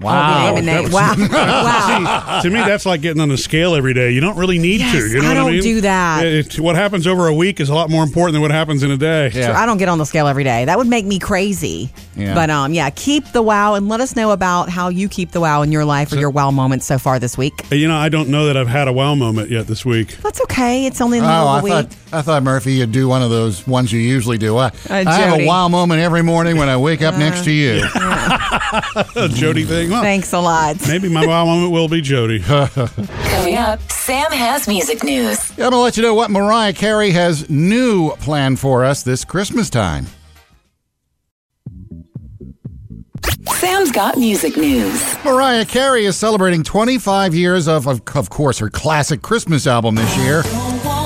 [0.00, 0.46] Wow.
[0.48, 1.14] I'll be naming that was- Wow.
[2.34, 2.40] wow.
[2.42, 4.10] to me, that's like getting on the scale every day.
[4.10, 5.08] You don't really need Yes, to.
[5.08, 5.62] You know I what don't I mean?
[5.62, 6.26] do that.
[6.26, 8.90] It- what happens over a week is a lot more important than what happens in
[8.90, 9.30] a day.
[9.32, 9.58] Yeah.
[9.58, 10.64] I don't get on the scale every day.
[10.64, 11.90] That would make me crazy.
[12.16, 12.34] Yeah.
[12.34, 15.40] But um, yeah, keep the wow and let us know about how you keep the
[15.40, 17.54] wow in your life or your wow moments so far this week.
[17.70, 20.16] You know, I don't know that I've had a wow moment yet this week.
[20.18, 20.86] That's okay.
[20.86, 21.98] It's only in the Oh, middle I of the week.
[21.98, 24.56] thought I thought Murphy, you'd do one of those ones you usually do.
[24.56, 27.82] I, I have a wow moment every morning when I wake up next to you.
[29.16, 29.83] A Jody thing.
[29.90, 30.76] Well, Thanks a lot.
[30.88, 32.40] maybe my wow moment will be Jody.
[32.42, 35.50] Coming up, Sam has music news.
[35.50, 39.24] I'm going to let you know what Mariah Carey has new planned for us this
[39.24, 40.06] Christmas time.
[43.52, 45.16] Sam's got music news.
[45.24, 50.16] Mariah Carey is celebrating 25 years of, of, of course, her classic Christmas album this
[50.18, 50.42] year.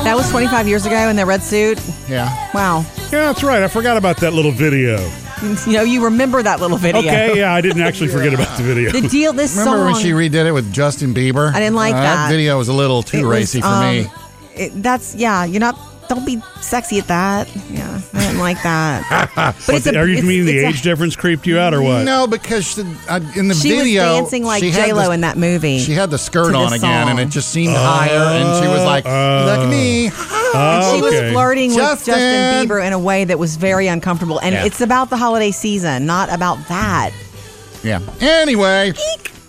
[0.05, 1.81] That was 25 years ago in the red suit.
[2.09, 2.29] Yeah.
[2.55, 2.81] Wow.
[3.13, 3.63] Yeah, that's right.
[3.63, 4.97] I forgot about that little video.
[5.43, 7.01] You know, you remember that little video.
[7.01, 8.91] Okay, yeah, I didn't actually forget about the video.
[8.91, 9.93] The deal, this Remember song.
[9.93, 11.53] when she redid it with Justin Bieber?
[11.55, 12.29] I didn't like Uh, that.
[12.31, 14.11] video was a little too it was, racy for um, me.
[14.57, 17.49] it- that's, yeah, you're not, don't be sexy at that.
[17.71, 19.31] Yeah, I didn't like that.
[19.67, 21.73] But What, a- are you it's- mean the it's a- age difference creeped you out
[21.75, 22.05] or what?
[22.05, 25.05] No, because she, uh, in the She video, was dancing like she had J Lo
[25.07, 25.79] the- in that movie.
[25.79, 27.27] She had the skirt to on this again, and song.
[27.29, 28.11] it just seemed higher.
[28.11, 30.11] And she was like, "Look at me."
[30.55, 31.33] And oh, she was okay.
[31.33, 32.15] flirting with Justin.
[32.15, 34.39] Justin Bieber in a way that was very uncomfortable.
[34.41, 34.65] And Yeah.
[34.65, 37.11] it's about the holiday season, not about that.
[37.83, 38.01] Yeah.
[38.21, 38.93] Anyway,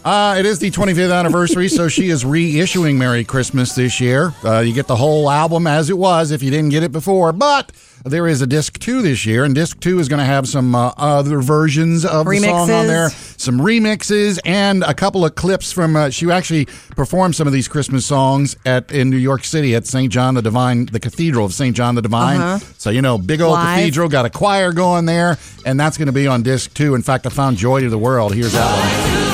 [0.09, 4.33] uh, it is the 25th anniversary, so she is reissuing "Merry Christmas" this year.
[4.43, 7.31] Uh, you get the whole album as it was if you didn't get it before,
[7.31, 7.71] but
[8.03, 10.73] there is a disc two this year, and disc two is going to have some
[10.73, 15.71] uh, other versions of the song on there, some remixes, and a couple of clips
[15.71, 15.95] from.
[15.95, 19.85] Uh, she actually performed some of these Christmas songs at in New York City at
[19.85, 20.11] St.
[20.11, 21.75] John the Divine, the Cathedral of St.
[21.75, 22.41] John the Divine.
[22.41, 22.65] Uh-huh.
[22.79, 23.77] So you know, big old Live.
[23.77, 26.95] cathedral, got a choir going there, and that's going to be on disc two.
[26.95, 29.28] In fact, I found "Joy to the World." Here's that one.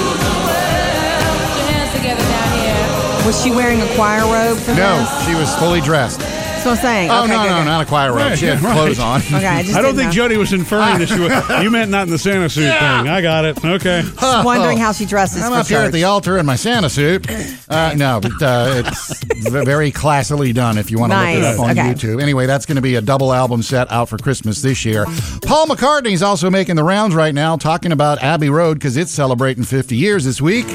[3.25, 5.25] Was she wearing a choir robe for No, this?
[5.25, 6.19] she was fully dressed.
[6.19, 7.09] That's what I'm saying.
[7.11, 7.65] Oh Okay, no, good, no, good.
[7.65, 8.17] not a choir robe.
[8.21, 8.73] Right, She had right.
[8.73, 9.21] clothes on.
[9.21, 10.11] Okay, I just I don't think know.
[10.13, 11.61] Jody was inferring that she was.
[11.63, 12.73] You meant not in the Santa suit thing.
[13.07, 13.63] I got it.
[13.63, 14.01] Okay.
[14.03, 16.89] Just wondering how she dresses I'm for up here at the altar in my Santa
[16.89, 17.25] suit.
[17.67, 21.59] Uh, no, but uh, it's very classily done if you want to look it up
[21.59, 21.81] on okay.
[21.81, 22.21] YouTube.
[22.21, 25.03] Anyway, that's going to be a double album set out for Christmas this year.
[25.41, 29.63] Paul McCartney's also making the rounds right now, talking about Abbey Road because it's celebrating
[29.63, 30.67] 50 years this week.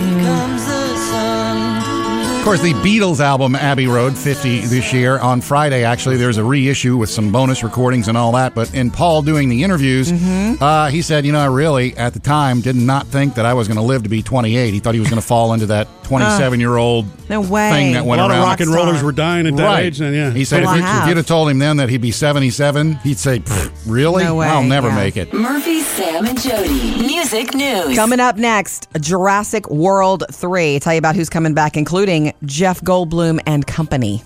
[2.40, 5.84] Of course, the Beatles album Abbey Road 50 this year on Friday.
[5.84, 8.54] Actually, there's a reissue with some bonus recordings and all that.
[8.54, 12.18] But in Paul doing the interviews, uh, he said, "You know, I really at the
[12.18, 14.72] time did not think that I was going to live to be 28.
[14.72, 17.70] He thought he was going to fall into that 27 year old No way.
[17.70, 18.46] thing that A went lot of around.
[18.48, 19.84] rock and rollers were dying at that right.
[19.84, 20.30] age then, yeah.
[20.32, 21.08] He said, Well, if, you- if have.
[21.08, 23.42] you'd have told him then that he'd be 77, he'd say,
[23.86, 24.24] "Really?
[24.24, 24.94] No way, I'll never yeah.
[24.96, 27.06] make it." Murphy, Sam, and Jody.
[27.06, 27.94] Music news.
[27.94, 30.78] Coming up next, Jurassic World 3.
[30.80, 34.22] Tell you about who's coming back, including Jeff Goldblum and company.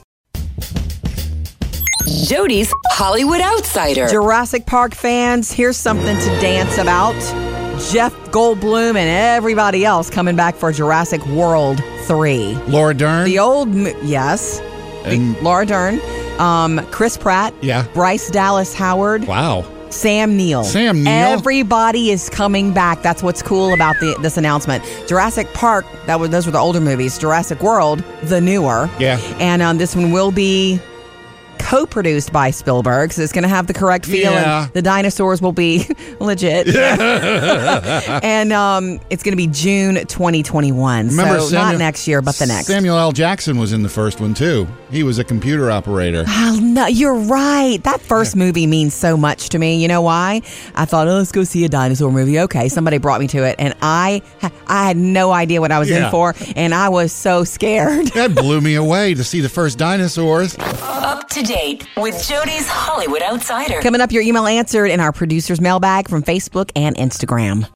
[2.26, 4.06] Jody's Hollywood Outsider.
[4.06, 7.14] Jurassic Park fans, here's something to dance about.
[7.90, 12.54] Jeff Goldblum and everybody else coming back for Jurassic World 3.
[12.68, 13.24] Laura Dern.
[13.24, 14.60] The old, yes.
[15.04, 16.00] And- Laura Dern,
[16.38, 17.84] um, Chris Pratt, Yeah.
[17.94, 19.64] Bryce Dallas Howard, wow.
[19.94, 20.64] Sam Neill.
[20.64, 21.12] Sam Neill?
[21.12, 23.02] Everybody is coming back.
[23.02, 24.84] That's what's cool about the, this announcement.
[25.06, 27.16] Jurassic Park, that was those were the older movies.
[27.16, 28.90] Jurassic World, the newer.
[28.98, 29.18] Yeah.
[29.38, 30.80] And um, this one will be
[31.58, 34.32] co-produced by Spielberg, so it's going to have the correct feel.
[34.32, 34.64] Yeah.
[34.64, 35.86] And the dinosaurs will be
[36.20, 36.68] legit.
[36.76, 41.08] and um, it's going to be June 2021.
[41.08, 42.66] Remember so Samuel- not next year, but the next.
[42.66, 43.12] Samuel L.
[43.12, 44.66] Jackson was in the first one too.
[44.90, 46.24] He was a computer operator.
[46.26, 47.82] Oh, no, you're right.
[47.84, 49.80] That first movie means so much to me.
[49.82, 50.42] You know why?
[50.74, 52.40] I thought, oh, let's go see a dinosaur movie.
[52.40, 54.22] Okay, somebody brought me to it, and I,
[54.66, 56.06] I had no idea what I was Yeah.
[56.06, 58.08] in for, and I was so scared.
[58.08, 60.56] That blew me away to see the first dinosaurs.
[60.58, 63.80] Up to date with Jody's Hollywood Outsider.
[63.80, 67.68] Coming up, your email answered in our producer's mailbag from Facebook and Instagram.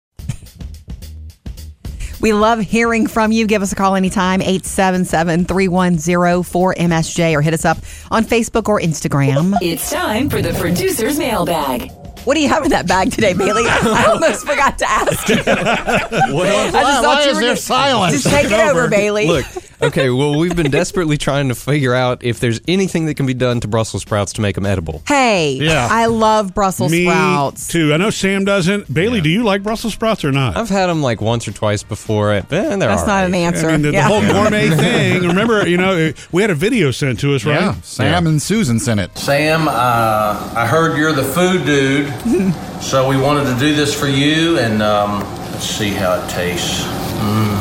[2.20, 3.46] We love hearing from you.
[3.46, 7.78] Give us a call anytime, 877 310 4MSJ, or hit us up
[8.10, 9.54] on Facebook or Instagram.
[9.62, 11.92] It's time for the producer's mailbag.
[12.24, 13.62] What do you have in that bag today, Bailey?
[13.66, 15.36] I almost forgot to ask you.
[15.36, 18.12] I just Why- why you is there gonna- silence?
[18.24, 19.28] Just take it over, Bailey.
[19.28, 19.46] Look,
[19.80, 23.34] okay, well, we've been desperately trying to figure out if there's anything that can be
[23.34, 25.02] done to Brussels sprouts to make them edible.
[25.06, 25.88] Hey, Yeah.
[25.90, 27.68] I love Brussels Me sprouts.
[27.68, 27.92] too.
[27.94, 28.92] I know Sam doesn't.
[28.92, 30.56] Bailey, do you like Brussels sprouts or not?
[30.56, 32.32] I've had them like once or twice before.
[32.32, 33.24] eh, they're That's all not right.
[33.26, 33.68] an answer.
[33.68, 34.08] I mean, the, the Yeah.
[34.08, 35.22] whole gourmet thing.
[35.26, 37.60] Remember, you know, we had a video sent to us, right?
[37.60, 39.16] Yeah, Sam and Susan sent it.
[39.18, 39.72] Sam, uh,
[40.56, 42.12] I heard you're the food dude,
[42.82, 45.20] so we wanted to do this for you, and um,
[45.52, 46.82] let's see how it tastes.
[46.82, 47.54] Mm.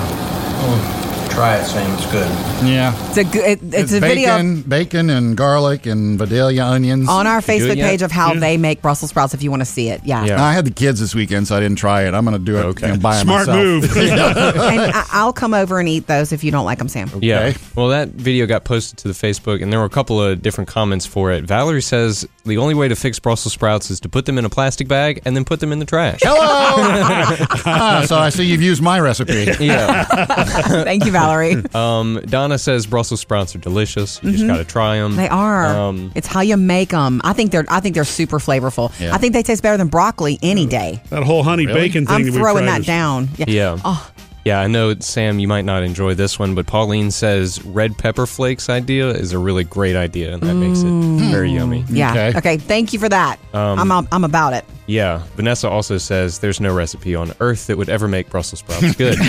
[0.58, 0.97] Mm.
[1.38, 1.94] Try it, Sam.
[1.94, 2.28] It's good.
[2.68, 3.46] Yeah, It's a good.
[3.46, 7.08] It, it's, a bacon, video bacon and garlic and Vidalia onions.
[7.08, 8.40] on our you do it Facebook page of how Yeah.
[8.40, 9.36] they make Brussels sprouts.
[9.36, 10.26] If you want to see it, yeah.
[10.26, 10.44] Yeah.
[10.44, 12.16] I had the kids this weekend, so I didn't try it.
[12.16, 12.88] I'm going to do it Okay.
[12.88, 13.64] you know, by Smart myself.
[13.64, 13.84] move.
[13.98, 17.08] and I, I'll come over and eat those if you don't like them, Sam.
[17.22, 17.42] Yeah.
[17.42, 17.58] Okay.
[17.76, 20.68] Well, that video got posted to the Facebook, and there were a couple of different
[20.72, 21.44] comments for it.
[21.44, 24.50] Valerie says the only way to fix Brussels sprouts is to put them in a
[24.50, 26.20] plastic bag and then put them in the trash.
[26.24, 27.38] Hello.
[27.70, 29.46] Ah, so I see you've used my recipe.
[29.60, 30.04] yeah.
[30.84, 31.56] Thank you, Valerie.
[31.74, 34.22] Um, Donna says Brussels sprouts are delicious.
[34.24, 35.12] You just got to try them.
[35.12, 35.18] Mm-hmm.
[35.22, 35.66] They are.
[35.66, 37.22] Um, it's how you make them.
[37.24, 37.66] I think they're.
[37.70, 38.98] I think they're super flavorful.
[39.00, 39.14] Yeah.
[39.14, 41.02] I think they taste better than broccoli any day.
[41.10, 42.16] That whole honey bacon thing.
[42.16, 43.30] I'm that we throwing tried that is- down.
[43.38, 43.78] Yeah.
[43.84, 44.12] Oh,
[44.48, 48.26] Yeah, I know, Sam, you might not enjoy this one, but Pauline says red pepper
[48.26, 51.84] flakes idea is a really great idea, and that makes it very yummy.
[51.90, 52.12] yeah.
[52.12, 52.38] Okay.
[52.38, 52.58] Okay.
[52.58, 53.40] Thank you for that.
[53.54, 54.08] Um, I'm.
[54.12, 54.64] I'm about it.
[54.86, 58.96] Yeah, Vanessa also says there's no recipe on earth that would ever make Brussels sprouts
[58.96, 59.18] good.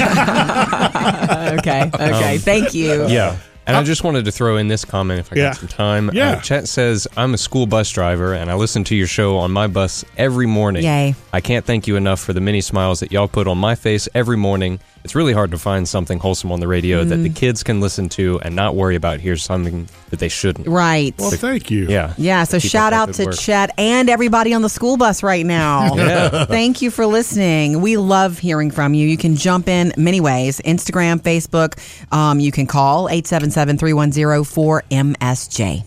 [1.58, 1.90] Okay.
[1.94, 2.38] Okay.
[2.38, 3.04] Thank you.
[3.04, 3.36] Um, yeah.
[3.66, 5.42] And I just wanted to throw in this comment if I Yeah.
[5.48, 6.10] got some time.
[6.14, 6.30] Yeah.
[6.32, 9.50] Uh, Chet says, I'm a school bus driver and I listen to your show on
[9.50, 10.84] my bus every morning.
[10.84, 11.14] Yay.
[11.34, 14.08] I can't thank you enough for the many smiles that y'all put on my face
[14.14, 14.80] every morning.
[15.08, 17.22] It's really hard to find something wholesome on the radio that Mm.
[17.22, 20.68] the kids can listen to and not worry about here's something that they shouldn't.
[20.68, 21.14] Right.
[21.18, 21.86] Well, thank you.
[21.88, 22.12] Yeah.
[22.18, 23.38] Yeah, so shout out to work.
[23.38, 25.94] Chet and everybody on the school bus right now.
[25.96, 26.44] Yeah.
[26.44, 27.80] Thank you for listening.
[27.80, 29.08] We love hearing from you.
[29.08, 31.78] You can jump in many ways Instagram, Facebook.
[32.12, 35.84] Um, you can call 877 310 4MSJ.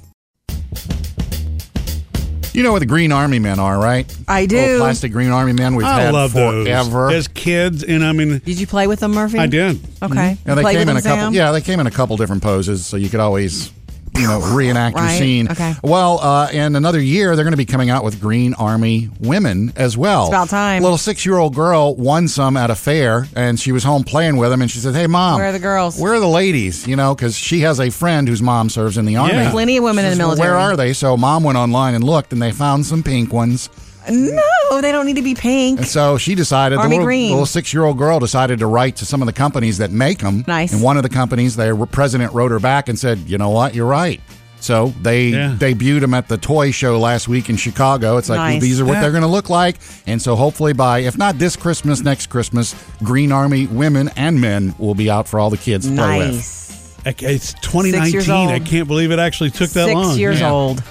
[2.54, 4.06] You know what the Green Army Men are, right?
[4.28, 4.78] I Little do.
[4.80, 6.66] plastic Green Army Men we've I had love those.
[6.68, 7.10] forever.
[7.10, 9.40] As kids, and I mean, Did you play with them, Murphy?
[9.40, 9.78] I did.
[10.02, 10.14] Okay.
[10.14, 10.50] Mm-hmm.
[10.50, 11.18] Yeah, they Played came in a couple.
[11.18, 11.34] Sam?
[11.34, 13.72] Yeah, they came in a couple different poses, so you could always,
[14.22, 15.52] you know, reenact Right, your scene.
[15.52, 15.74] okay.
[15.84, 19.74] Well, uh, in another year, they're going to be coming out with Green Army women
[19.76, 20.24] as well.
[20.24, 20.82] It's about time.
[20.82, 24.52] A little six-year-old girl won some at a fair, and she was home playing with
[24.52, 26.88] them, and she said, "Hey, mom, Where are the girls?" Where are the ladies?
[26.88, 29.34] You know, because she has a friend whose mom serves in the army.
[29.34, 29.52] Yeah.
[29.52, 30.50] Plenty of women in the says, "Well, military.
[30.52, 30.94] Where are they?
[30.94, 33.70] So mom went online and looked, and they found some pink ones.
[34.10, 35.80] No, they don't need to be pink.
[35.80, 37.30] And so she decided, Army the little, green.
[37.32, 40.44] little six-year-old girl decided to write to some of the companies that make them.
[40.48, 40.74] Nice.
[40.74, 43.76] And one of the companies, their president wrote her back and said, "You know what?
[43.76, 44.20] You're right."
[44.60, 45.56] So they Yeah.
[45.58, 48.18] debuted them at the toy show last week in Chicago.
[48.18, 48.62] It's like well, Nice.
[48.62, 49.02] these are what Yeah.
[49.02, 52.76] they're going to look like, and so hopefully by if not this Christmas, next Christmas,
[53.04, 56.28] Green Army women and men will be out for all the kids to play with.
[56.36, 56.68] Nice.
[57.06, 58.50] It's 2019.
[58.50, 60.18] I can't believe it actually took that Six long.
[60.18, 60.52] years Yeah.
[60.52, 60.84] old.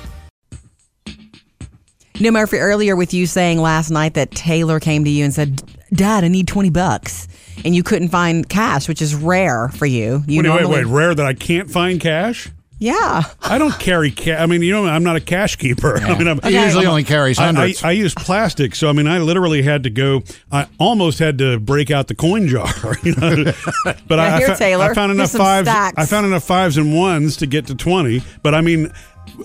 [2.20, 5.62] No, Murphy, earlier with you saying last night that Taylor came to you and said,
[5.92, 7.26] Dad, I need 20 bucks.
[7.64, 10.22] And you couldn't find cash, which is rare for you.
[10.26, 10.86] You Wait, wait, normally- wait.
[10.86, 12.50] Rare that I can't find cash.
[12.82, 13.24] Yeah.
[13.42, 14.40] I don't carry cash.
[14.40, 15.98] I mean, you know, I'm not a cash keeper.
[16.02, 17.84] I mean, I'm, He usually only carries I- I, hundreds.
[17.84, 20.22] I, use plastic, so I mean, I literally had to go.
[20.50, 22.68] I almost had to break out the coin jar,
[23.02, 23.52] you know.
[23.84, 25.68] But Now I, here, I, fa- Taylor, I found enough some fives.
[25.68, 25.94] stacks.
[25.98, 28.22] I found enough fives and ones to get to twenty.
[28.42, 28.90] But I mean,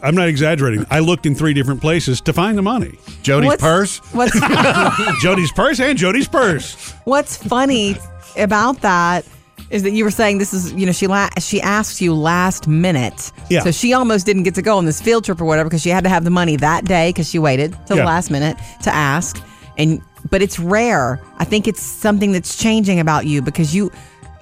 [0.04, 0.86] I'm not exaggerating.
[0.90, 2.98] I looked in three different places to find the money.
[3.24, 3.98] Jody's What's- purse.
[4.14, 4.40] What's,
[5.22, 6.92] Jody's purse and Jody's purse.
[7.06, 7.96] what's funny
[8.38, 9.26] about that
[9.72, 12.68] is that you were saying this is, you know, she la- she asked you last
[12.68, 13.32] minute.
[13.50, 13.62] Yeah.
[13.62, 15.90] So she almost didn't get to go on this field trip or whatever because she
[15.90, 18.04] had to have the money that day because she waited till Yeah.
[18.04, 19.42] the last minute to ask.
[19.78, 21.20] And but it's rare.
[21.38, 23.92] I think it's something that's changing about you because you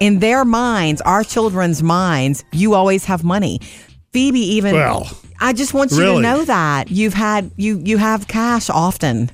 [0.00, 3.60] in their minds, our children's minds, you always have money.
[4.14, 5.10] Phoebe even Well,
[5.40, 6.16] I just want you really?
[6.16, 9.30] to know that you've had you you have cash often.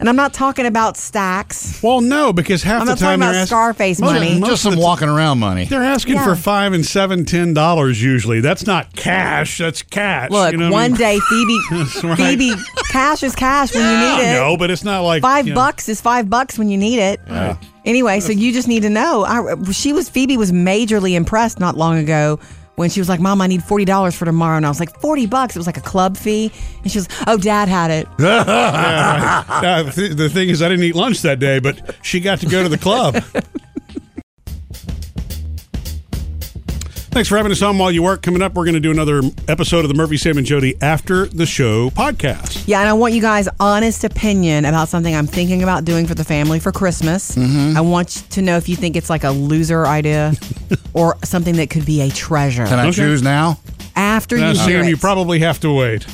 [0.00, 1.82] And I'm not talking about stacks.
[1.82, 4.38] Well, no, because half I'm the not time talking they're about ask- Scarface most- money.
[4.38, 5.64] most Just some the walking around money.
[5.64, 6.24] They're asking Yeah.
[6.24, 8.40] for five and seven, ten dollars usually.
[8.40, 9.58] That's not cash.
[9.58, 10.30] That's cash.
[10.30, 10.98] Look, you know what I one mean?
[11.00, 11.58] day Phoebe
[12.04, 12.16] right.
[12.16, 12.52] Phoebe
[12.90, 14.34] cash is cash when you need it.
[14.34, 17.00] No, but it's not like five you know, bucks is five bucks when you need
[17.00, 17.18] it.
[17.84, 19.24] Anyway, so you just need to know.
[19.24, 22.38] I, she was Phoebe was majorly impressed not long ago
[22.78, 24.98] when she was like, "Mom, I need forty dollars for tomorrow," and I was like,
[25.00, 26.50] 40 bucks." It was like a club fee,
[26.82, 28.08] and she was, "Oh, Dad had it."
[29.68, 32.46] Uh, th- the thing is, I didn't eat lunch that day, but she got to
[32.46, 33.22] go to the club.
[37.10, 38.22] Thanks for having us on while you work.
[38.22, 41.26] Coming up, we're going to do another episode of the Murphy, Sam, and Jody After
[41.26, 42.64] the Show podcast.
[42.68, 46.14] Yeah, and I want you guys' honest opinion about something I'm thinking about doing for
[46.14, 47.34] the family for Christmas.
[47.34, 47.76] Mm-hmm.
[47.76, 50.34] I want to know if you think it's like a loser idea
[50.92, 52.66] or something that could be a treasure.
[52.66, 52.96] Can I Okay.
[52.96, 53.58] choose now?
[53.96, 54.90] After Now, you hear Sam, it.
[54.90, 56.06] you probably have to wait.